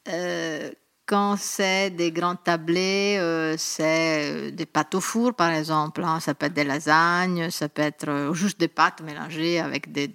euh, 0.09 0.71
quand 1.11 1.35
c'est 1.37 1.89
des 1.89 2.09
grands 2.13 2.37
tablés, 2.37 3.17
euh, 3.19 3.55
c'est 3.57 4.31
euh, 4.31 4.51
des 4.51 4.65
pâtes 4.65 4.95
au 4.95 5.01
four, 5.01 5.33
par 5.33 5.51
exemple. 5.51 6.01
hein. 6.05 6.21
Ça 6.21 6.33
peut 6.33 6.45
être 6.45 6.53
des 6.53 6.63
lasagnes, 6.63 7.49
ça 7.49 7.67
peut 7.67 7.81
être 7.81 8.07
euh, 8.07 8.33
juste 8.33 8.57
des 8.57 8.69
pâtes 8.69 9.01
mélangées 9.01 9.59
avec 9.59 9.91
des, 9.91 10.07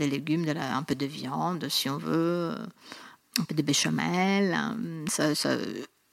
légumes, 0.00 0.46
un 0.48 0.82
peu 0.82 0.94
de 0.94 1.04
viande, 1.04 1.68
si 1.68 1.90
on 1.90 1.98
veut. 1.98 2.54
un 3.38 3.44
peu 3.44 3.54
de 3.54 3.60
béchamel. 3.62 4.56
ça- 5.08 5.34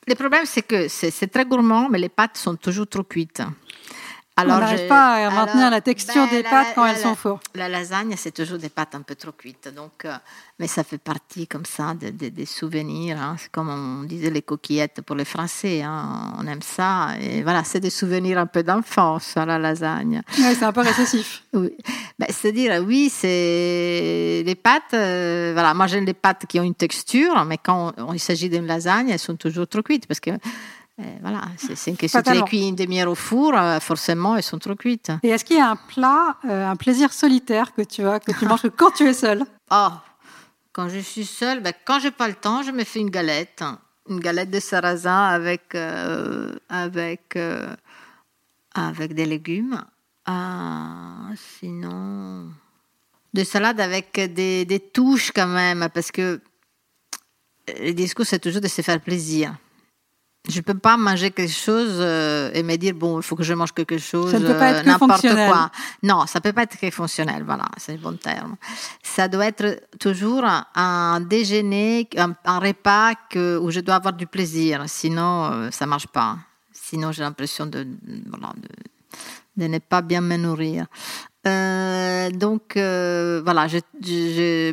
Le 0.07 0.15
problème, 0.15 0.45
c'est 0.45 0.63
que 0.63 0.89
c'est 0.89 1.27
très 1.31 1.45
gourmand, 1.45 1.87
mais 1.89 1.99
les 1.99 2.09
pâtes 2.09 2.35
sont 2.35 2.57
toujours 2.57 2.87
trop 2.87 3.03
cuites. 3.03 3.41
On 4.43 4.59
n'arrive 4.59 4.87
pas 4.87 5.27
à 5.27 5.29
maintenir 5.29 5.69
la 5.69 5.81
texture 5.81 6.23
ben, 6.25 6.29
des 6.29 6.43
la- 6.43 6.49
pâtes 6.49 6.67
quand 6.75 6.83
la- 6.83 6.91
elles 6.91 6.97
sont 6.97 7.15
four. 7.15 7.39
La 7.55 7.69
lasagne, 7.69 8.13
c'est 8.17 8.31
toujours 8.33 8.57
des 8.57 8.69
pâtes 8.69 8.95
un 8.95 9.01
peu 9.01 9.15
trop 9.15 9.31
cuites. 9.31 9.69
Donc, 9.75 10.05
euh, 10.05 10.13
mais 10.59 10.67
ça 10.67 10.83
fait 10.83 10.97
partie 10.97 11.47
comme 11.47 11.65
ça 11.65 11.93
de- 11.93 12.09
de- 12.09 12.29
des 12.29 12.45
souvenirs. 12.45 13.17
hein. 13.21 13.35
C'est 13.37 13.51
comme 13.51 13.69
on 13.69 14.03
disait 14.03 14.29
les 14.29 14.41
coquillettes 14.41 15.01
pour 15.01 15.15
les 15.15 15.25
Français. 15.25 15.81
hein. 15.83 16.33
On 16.39 16.47
aime 16.47 16.61
ça. 16.61 17.09
Et 17.19 17.41
voilà, 17.43 17.63
c'est 17.63 17.79
des 17.79 17.89
souvenirs 17.89 18.37
un 18.39 18.45
peu 18.47 18.63
d'enfance, 18.63 19.35
hein, 19.37 19.45
la 19.45 19.57
lasagne. 19.59 20.21
Ouais, 20.39 20.55
c'est 20.55 20.65
un 20.65 20.71
peu 20.73 20.81
récessif. 20.81 21.43
Oui. 21.53 21.73
Ben, 22.17 22.27
C'est-à-dire, 22.29 22.81
oui, 22.85 23.09
c'est 23.09 24.43
les 24.45 24.55
pâtes. 24.55 24.93
euh, 24.93 25.51
voilà, 25.53 25.73
moi 25.73 25.87
j'aime 25.87 26.05
les 26.05 26.13
pâtes 26.13 26.45
qui 26.47 26.59
ont 26.59 26.63
une 26.63 26.75
texture, 26.75 27.43
mais 27.45 27.57
quand 27.57 27.93
on- 27.97 28.13
il 28.13 28.19
s'agit 28.19 28.49
d'une 28.49 28.65
lasagne, 28.67 29.09
elles 29.09 29.19
sont 29.19 29.35
toujours 29.35 29.67
trop 29.67 29.81
cuites 29.81 30.07
parce 30.07 30.19
que 30.19 30.31
euh, 30.99 31.03
voilà, 31.21 31.41
c'est 31.57 31.89
une 31.89 31.97
question 31.97 32.21
de 32.21 32.31
les 32.31 32.43
cuire 32.43 32.67
une 32.67 32.75
demi-heure 32.75 33.09
au 33.09 33.15
four, 33.15 33.55
euh, 33.55 33.79
forcément, 33.79 34.35
elles 34.35 34.43
sont 34.43 34.59
trop 34.59 34.75
cuites. 34.75 35.11
Et 35.23 35.29
est-ce 35.29 35.45
qu'il 35.45 35.57
y 35.57 35.59
a 35.59 35.69
un 35.69 35.75
plat, 35.75 36.35
euh, 36.45 36.69
un 36.69 36.75
plaisir 36.75 37.13
solitaire 37.13 37.73
que 37.73 37.81
tu 37.81 38.05
as, 38.05 38.19
que 38.19 38.31
tu 38.37 38.45
manges 38.45 38.63
que 38.63 38.67
quand 38.77 38.91
tu 38.91 39.07
es 39.07 39.13
seule? 39.13 39.43
Oh, 39.71 39.89
quand 40.73 40.89
je 40.89 40.99
suis 40.99 41.25
seule, 41.25 41.61
ben, 41.61 41.73
quand 41.85 41.99
j'ai 41.99 42.11
pas 42.11 42.27
le 42.27 42.33
temps, 42.33 42.61
je 42.61 42.71
me 42.71 42.83
fais 42.83 42.99
une 42.99 43.09
galette, 43.09 43.63
une 44.09 44.19
galette 44.19 44.51
de 44.51 44.59
sarrasin 44.59 45.25
avec 45.25 45.75
euh, 45.75 46.53
avec 46.69 47.37
avec 48.73 49.13
des 49.13 49.25
légumes. 49.25 49.81
Ah, 50.25 51.29
sinon, 51.59 52.49
de 53.33 53.43
salade 53.43 53.79
avec 53.79 54.13
des, 54.33 54.65
des 54.65 54.79
touches 54.79 55.31
quand 55.31 55.47
même, 55.47 55.89
parce 55.93 56.11
que 56.11 56.39
le 57.67 57.93
discours 57.93 58.25
c'est 58.25 58.39
toujours 58.39 58.61
de 58.61 58.67
se 58.67 58.81
faire 58.81 58.99
plaisir. 58.99 59.55
Je 60.49 60.59
peux 60.61 60.73
pas 60.73 60.97
manger 60.97 61.29
quelque 61.29 61.53
chose 61.53 61.97
euh, 61.99 62.49
et 62.53 62.63
me 62.63 62.75
dire 62.75 62.95
bon, 62.95 63.19
il 63.19 63.23
faut 63.23 63.35
que 63.35 63.43
je 63.43 63.53
mange 63.53 63.73
quelque 63.73 63.99
chose, 63.99 64.31
Ça 64.31 64.39
ne 64.39 64.47
peut 64.47 64.57
pas 64.57 64.71
euh, 64.71 64.77
être 64.79 64.85
n'importe 64.85 65.21
quoi. 65.21 65.69
Non, 66.01 66.25
ça 66.25 66.41
peut 66.41 66.51
pas 66.51 66.63
être 66.63 66.79
que 66.79 66.89
fonctionnel, 66.89 67.43
voilà, 67.45 67.65
c'est 67.77 67.91
le 67.93 67.99
bon 67.99 68.17
terme. 68.17 68.55
Ça 69.03 69.27
doit 69.27 69.45
être 69.45 69.83
toujours 69.99 70.43
un, 70.43 70.65
un 70.73 71.21
déjeuner, 71.21 72.09
un, 72.17 72.33
un 72.45 72.59
repas 72.59 73.13
que, 73.29 73.59
où 73.59 73.69
je 73.69 73.81
dois 73.81 73.95
avoir 73.95 74.13
du 74.13 74.25
plaisir, 74.25 74.83
sinon 74.87 75.45
euh, 75.45 75.69
ça 75.71 75.85
marche 75.85 76.07
pas. 76.07 76.37
Sinon 76.71 77.11
j'ai 77.11 77.21
l'impression 77.21 77.67
de, 77.67 77.87
voilà, 78.27 78.53
de, 78.57 79.63
de 79.63 79.67
ne 79.67 79.77
pas 79.77 80.01
bien 80.01 80.21
me 80.21 80.37
nourrir. 80.37 80.87
Euh, 82.21 82.29
donc 82.31 82.77
euh, 82.77 83.41
voilà, 83.43 83.67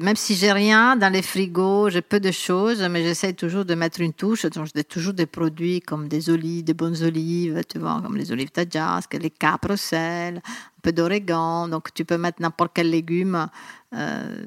même 0.03 0.17
si 0.17 0.35
j'ai 0.35 0.53
rien 0.53 0.97
dans 0.97 1.13
les 1.13 1.23
frigos, 1.23 1.91
j'ai 1.91 2.03
peu 2.03 2.21
de 2.21 2.31
choses, 2.31 2.83
mais 2.91 3.03
j'essaie 3.03 3.33
toujours 3.33 3.65
de 3.65 3.75
mettre 3.75 4.01
une 4.01 4.13
touche. 4.13 4.47
Donc 4.47 4.69
j'ai 4.75 4.85
toujours 4.85 5.13
des 5.13 5.27
produits 5.27 5.81
comme 5.81 6.09
des 6.09 6.31
olives, 6.31 6.65
des 6.65 6.75
bonnes 6.75 7.03
olives, 7.03 7.63
tu 7.69 7.79
vois, 7.79 8.01
comme 8.03 8.17
les 8.17 8.33
olives 8.33 8.51
tadjasque, 8.51 9.15
les 9.15 9.33
sel, 9.77 10.37
un 10.37 10.81
peu 10.83 10.93
d'origan. 10.93 11.69
Donc 11.69 11.93
tu 11.95 12.05
peux 12.05 12.19
mettre 12.19 12.41
n'importe 12.43 12.73
quel 12.75 12.91
légume. 12.91 13.49
Euh, 13.95 14.43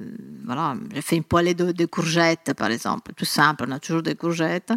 voilà, 0.45 0.75
j'ai 0.93 1.01
fait 1.01 1.15
une 1.17 1.23
poêlée 1.23 1.53
de 1.53 1.85
courgettes 1.85 2.53
par 2.55 2.69
exemple, 2.71 3.13
tout 3.15 3.25
simple. 3.25 3.65
On 3.67 3.71
a 3.71 3.79
toujours 3.79 4.03
des 4.03 4.15
courgettes. 4.15 4.73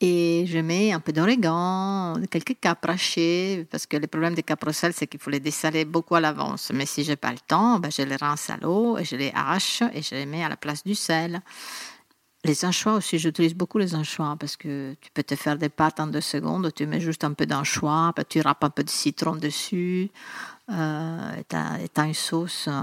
Et 0.00 0.44
je 0.46 0.58
mets 0.58 0.92
un 0.92 1.00
peu 1.00 1.12
d'origan, 1.12 2.14
quelques 2.30 2.58
capres 2.60 2.90
hachés, 2.90 3.66
parce 3.70 3.86
que 3.86 3.96
le 3.96 4.06
problème 4.06 4.34
des 4.34 4.42
capres 4.42 4.72
c'est 4.72 5.06
qu'il 5.06 5.20
faut 5.20 5.30
les 5.30 5.40
dessaler 5.40 5.84
beaucoup 5.84 6.16
à 6.16 6.20
l'avance. 6.20 6.72
Mais 6.74 6.84
si 6.84 7.04
j'ai 7.04 7.16
pas 7.16 7.30
le 7.30 7.38
temps, 7.38 7.78
ben 7.78 7.90
je 7.90 8.02
les 8.02 8.16
rince 8.16 8.50
à 8.50 8.56
l'eau 8.56 8.98
et 8.98 9.04
je 9.04 9.16
les 9.16 9.32
hache 9.34 9.82
et 9.94 10.02
je 10.02 10.14
les 10.16 10.26
mets 10.26 10.44
à 10.44 10.48
la 10.48 10.56
place 10.56 10.82
du 10.84 10.94
sel. 10.94 11.40
Les 12.44 12.64
anchois 12.66 12.94
aussi, 12.94 13.18
j'utilise 13.18 13.54
beaucoup 13.54 13.78
les 13.78 13.94
anchois 13.94 14.36
parce 14.38 14.56
que 14.56 14.94
tu 15.00 15.10
peux 15.14 15.22
te 15.22 15.34
faire 15.34 15.56
des 15.56 15.70
pâtes 15.70 15.98
en 15.98 16.06
deux 16.08 16.20
secondes, 16.20 16.70
tu 16.74 16.86
mets 16.86 17.00
juste 17.00 17.24
un 17.24 17.32
peu 17.32 17.46
d'anchois, 17.46 18.12
puis 18.14 18.24
tu 18.28 18.40
râpes 18.42 18.64
un 18.64 18.70
peu 18.70 18.84
de 18.84 18.90
citron 18.90 19.36
dessus, 19.36 20.10
euh, 20.70 21.32
tu 21.48 21.56
as, 21.56 22.04
une 22.04 22.12
sauce, 22.12 22.66
euh, 22.68 22.80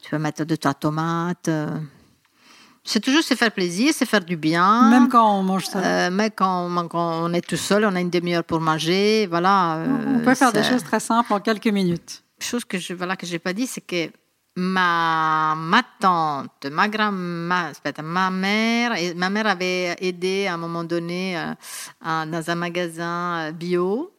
tu 0.00 0.10
peux 0.10 0.18
mettre 0.18 0.44
de 0.44 0.54
ta 0.54 0.74
tomate. 0.74 1.48
euh. 1.48 1.76
C'est 2.90 3.00
toujours 3.00 3.22
se 3.22 3.34
faire 3.34 3.52
plaisir, 3.52 3.92
se 3.92 4.04
faire 4.06 4.24
du 4.24 4.36
bien. 4.36 4.88
Même 4.90 5.08
quand 5.08 5.38
on 5.38 5.42
mange 5.42 5.66
seul. 5.66 5.82
Euh, 5.84 6.08
mais 6.10 6.30
quand, 6.30 6.88
quand 6.88 7.22
on 7.24 7.32
est 7.34 7.46
tout 7.46 7.56
seul, 7.56 7.84
on 7.84 7.94
a 7.94 8.00
une 8.00 8.08
demi-heure 8.08 8.44
pour 8.44 8.60
manger, 8.60 9.26
voilà. 9.28 9.76
euh, 9.76 9.86
on 10.16 10.20
peut 10.24 10.34
faire 10.34 10.52
des 10.52 10.62
choses 10.70 10.82
très 10.82 11.00
simples 11.00 11.32
en 11.34 11.40
quelques 11.40 11.66
minutes. 11.68 12.22
chose 12.40 12.64
que 12.64 12.78
je 12.78 12.94
voilà 12.94 13.14
que 13.16 13.26
j'ai 13.26 13.38
pas 13.38 13.52
dit, 13.52 13.66
c'est 13.66 13.82
que 13.92 14.10
ma 14.56 15.54
ma 15.56 15.82
tante, 16.00 16.66
ma 16.70 16.88
grand-mère, 16.88 17.72
ma 18.02 18.30
mère, 18.30 18.90
et 18.96 19.14
ma 19.14 19.28
mère 19.30 19.46
avait 19.46 19.94
aidé 20.00 20.46
à 20.46 20.54
un 20.54 20.56
moment 20.56 20.84
donné 20.84 21.36
euh, 21.38 21.52
à- 22.04 22.26
dans 22.26 22.44
un 22.50 22.54
magasin 22.54 23.48
euh, 23.48 23.52
bio. 23.52 24.10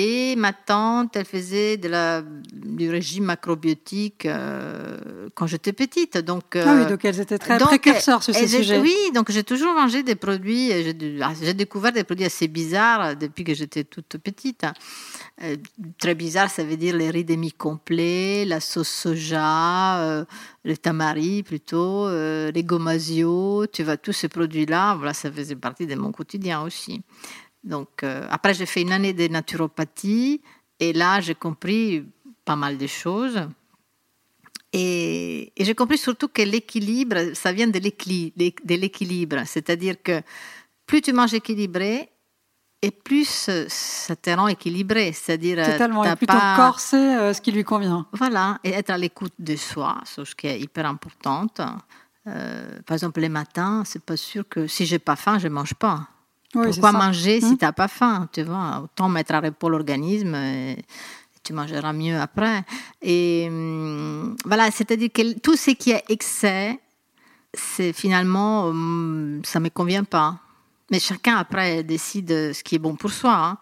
Et 0.00 0.36
ma 0.36 0.52
tante, 0.52 1.16
elle 1.16 1.24
faisait 1.24 1.76
de 1.76 1.88
la, 1.88 2.22
du 2.52 2.88
régime 2.88 3.24
macrobiotique 3.24 4.26
euh, 4.26 5.28
quand 5.34 5.48
j'étais 5.48 5.72
petite. 5.72 6.18
Donc, 6.18 6.54
ah 6.54 6.62
oui, 6.76 6.82
euh, 6.82 6.88
donc 6.88 7.04
elles 7.04 7.18
étaient 7.18 7.36
très 7.36 7.58
donc, 7.58 7.66
précurseurs 7.66 8.22
sur 8.22 8.32
et 8.36 8.38
ce 8.38 8.46
j'ai- 8.46 8.58
sujet. 8.58 8.78
Oui, 8.78 8.96
donc 9.12 9.32
j'ai 9.32 9.42
toujours 9.42 9.74
mangé 9.74 10.04
des 10.04 10.14
produits. 10.14 10.70
euh, 10.72 10.82
J'ai 10.84 11.18
ah, 11.20 11.32
j'ai 11.42 11.52
découvert 11.52 11.90
des 11.90 12.04
produits 12.04 12.26
assez 12.26 12.46
bizarres 12.46 13.16
depuis 13.16 13.42
que 13.42 13.54
j'étais 13.54 13.82
toute 13.82 14.18
petite. 14.18 14.64
Euh, 15.42 15.56
très 15.98 16.14
bizarre, 16.14 16.48
ça 16.48 16.62
veut 16.62 16.76
dire 16.76 16.94
les 16.96 17.10
riz 17.10 17.24
demi-complets, 17.24 18.44
la 18.44 18.60
sauce 18.60 18.88
soja, 18.88 19.98
euh, 19.98 20.24
le 20.64 20.76
tamari 20.76 21.42
plutôt, 21.42 22.06
euh, 22.06 22.52
les 22.52 22.62
gomasio, 22.62 23.66
tu 23.72 23.82
vois, 23.82 23.96
tous 23.96 24.12
ces 24.12 24.28
produits-là, 24.28 24.94
voilà, 24.94 25.12
ça 25.12 25.28
faisait 25.32 25.56
partie 25.56 25.86
de 25.88 25.96
mon 25.96 26.12
quotidien 26.12 26.62
aussi. 26.62 27.02
Donc, 27.64 28.02
euh, 28.02 28.26
après, 28.30 28.54
j'ai 28.54 28.66
fait 28.66 28.82
une 28.82 28.92
année 28.92 29.12
de 29.12 29.28
naturopathie 29.28 30.40
et 30.80 30.92
là, 30.92 31.20
j'ai 31.20 31.34
compris 31.34 32.04
pas 32.44 32.56
mal 32.56 32.78
de 32.78 32.86
choses. 32.86 33.40
Et, 34.72 35.52
et 35.56 35.64
j'ai 35.64 35.74
compris 35.74 35.98
surtout 35.98 36.28
que 36.28 36.42
l'équilibre, 36.42 37.34
ça 37.34 37.52
vient 37.52 37.68
de 37.68 37.78
l'équili- 37.78 38.32
de 38.36 38.74
l'équilibre. 38.74 39.42
C'est-à-dire 39.46 39.96
que 40.02 40.20
plus 40.86 41.00
tu 41.00 41.12
manges 41.12 41.34
équilibré, 41.34 42.10
et 42.80 42.90
plus 42.92 43.48
ça 43.68 44.14
te 44.14 44.30
rend 44.30 44.46
équilibré. 44.46 45.12
C'est-à-dire, 45.12 45.58
euh, 45.58 45.72
Totalement. 45.72 46.04
Et 46.04 46.14
plutôt 46.16 46.32
pas- 46.34 46.54
corser 46.56 46.96
euh, 46.96 47.32
ce 47.34 47.40
qui 47.40 47.50
lui 47.50 47.64
convient. 47.64 48.06
Voilà, 48.12 48.60
et 48.62 48.70
être 48.70 48.90
à 48.90 48.98
l'écoute 48.98 49.32
de 49.38 49.56
soi, 49.56 50.00
chose 50.06 50.32
qui 50.34 50.46
est 50.46 50.60
hyper 50.60 50.86
importante. 50.86 51.60
Euh, 52.26 52.78
par 52.86 52.94
exemple, 52.94 53.20
les 53.20 53.28
matins, 53.30 53.82
c'est 53.84 54.02
pas 54.04 54.16
sûr 54.16 54.46
que 54.48 54.66
si 54.66 54.86
j'ai 54.86 54.98
pas 55.00 55.16
faim, 55.16 55.38
je 55.38 55.48
mange 55.48 55.74
pas. 55.74 56.08
Oui, 56.54 56.66
Pourquoi 56.66 56.92
manger 56.92 57.40
si 57.40 57.52
Hmm. 57.52 57.58
tu 57.58 57.64
n'as 57.64 57.72
pas 57.72 57.88
faim 57.88 58.28
Tu 58.32 58.42
vois, 58.42 58.80
autant 58.84 59.08
mettre 59.08 59.34
à 59.34 59.40
repos 59.40 59.68
l'organisme 59.68 60.34
et 60.34 60.78
tu 61.44 61.52
mangeras 61.52 61.92
mieux 61.92 62.18
après. 62.18 62.64
Et 63.02 63.46
hum, 63.48 64.36
voilà, 64.44 64.70
c'est-à-dire 64.70 65.10
que 65.12 65.38
tout 65.38 65.56
ce 65.56 65.72
qui 65.72 65.90
est 65.90 66.04
excès, 66.08 66.78
c'est 67.54 67.92
finalement, 67.92 68.66
hum, 68.66 69.40
ça 69.44 69.60
me 69.60 69.68
convient 69.68 70.04
pas. 70.04 70.38
Mais 70.90 71.00
chacun 71.00 71.36
après 71.36 71.82
décide 71.82 72.54
ce 72.54 72.62
qui 72.64 72.76
est 72.76 72.78
bon 72.78 72.96
pour 72.96 73.10
soi. 73.10 73.34
hein. 73.36 73.58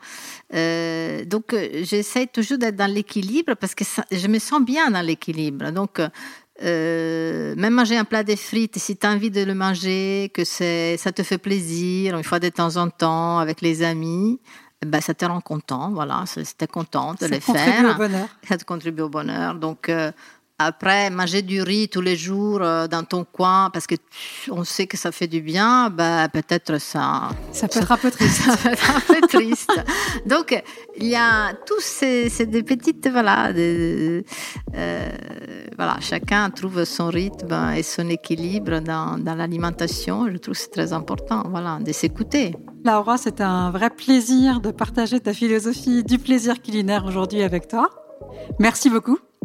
Euh, 0.55 1.25
donc 1.25 1.53
euh, 1.55 1.83
j'essaie 1.83 2.29
toujours 2.29 2.57
d'être 2.59 2.77
dans 2.77 2.87
l'équilibre 2.93 3.55
parce 3.57 3.75
que 3.75 3.85
ça- 3.85 4.05
je 4.13 4.29
me 4.29 4.39
sens 4.39 4.63
bien 4.65 4.91
dans 4.93 5.03
l'équilibre. 5.05 5.73
Donc 5.73 6.01
euh, 6.63 7.55
même 7.57 7.75
manger 7.75 7.97
un 7.97 8.05
plat 8.05 8.23
de 8.25 8.35
frites, 8.35 8.79
si 8.79 8.97
tu 8.97 9.07
as 9.07 9.11
envie 9.11 9.31
de 9.31 9.43
le 9.43 9.55
manger, 9.55 10.31
que 10.33 10.45
c'est, 10.45 10.97
ça 10.97 11.13
te 11.13 11.23
fait 11.23 11.39
plaisir, 11.39 12.17
une 12.17 12.25
fois 12.25 12.41
de 12.41 12.49
temps 12.49 12.77
en 12.77 12.89
temps 12.89 13.39
avec 13.39 13.61
les 13.61 13.83
amis, 13.83 14.41
ben, 14.85 15.01
ça 15.01 15.15
te 15.15 15.25
rend 15.25 15.41
content. 15.41 15.91
Voilà, 15.93 16.25
c'était 16.27 16.67
content 16.67 17.15
de 17.15 17.21
Ça 17.21 17.29
le 17.29 17.41
contribue 17.41 17.59
faire. 17.59 17.95
au 17.95 17.99
bonheur. 17.99 18.29
Ça 18.49 18.57
te 18.57 18.65
contribue 18.65 19.03
au 19.03 19.09
bonheur. 19.09 19.55
Donc, 19.55 19.89
euh, 19.89 20.13
après, 20.59 21.11
manger 21.11 21.43
du 21.43 21.61
riz 21.63 21.89
tous 21.89 22.01
les 22.01 22.17
jours 22.17 22.61
euh, 22.63 22.87
dans 22.87 23.05
ton 23.05 23.25
coin 23.25 23.69
parce 23.73 23.87
que 23.87 23.95
on 24.51 24.65
sait 24.65 24.87
que 24.87 24.97
ça 24.97 25.13
fait 25.13 25.27
du 25.27 25.41
bien, 25.43 25.91
bah, 25.91 26.29
peut-être 26.33 26.81
ça. 26.81 27.29
Ça 27.53 27.69
peut 27.69 27.79
être 27.81 27.93
un 27.93 27.97
peu 27.99 28.11
triste. 28.11 28.41
Ça 28.43 28.53
va 28.57 28.71
être 28.73 28.91
un 28.97 29.01
peu 29.01 29.21
triste. 29.29 29.71
Donc, 30.25 30.63
il 30.97 31.07
y 31.09 31.15
a 31.15 31.53
tous 31.67 31.81
ces, 31.81 32.29
ces 32.31 32.47
des 32.47 32.63
petites, 32.63 33.07
voilà, 33.09 33.53
des- 33.53 34.25
euh, 34.75 35.11
voilà, 35.77 35.97
chacun 36.01 36.49
trouve 36.51 36.85
son 36.85 37.09
rythme 37.09 37.73
et 37.77 37.83
son 37.83 38.09
équilibre 38.09 38.81
dans, 38.81 39.19
dans 39.19 39.35
l'alimentation. 39.35 40.27
Je 40.31 40.39
trouve 40.39 40.55
que 40.55 40.61
c'est 40.61 40.71
très 40.71 40.93
important, 40.93 41.43
voilà, 41.51 41.79
de 41.81 41.93
s'écouter. 41.93 42.55
Laura, 42.85 43.19
c'était 43.19 43.43
un 43.43 43.71
vrai 43.71 43.91
plaisir 43.91 44.61
de 44.61 44.71
partager 44.71 45.21
ta 45.21 45.35
philosophie 45.35 46.03
du 46.05 46.19
plaisir 46.19 46.63
culinaire 46.63 47.05
aujourd'hui 47.05 47.43
avec 47.43 47.69
toi. 47.69 47.91
Merci 48.59 48.89
beaucoup. 48.89 49.19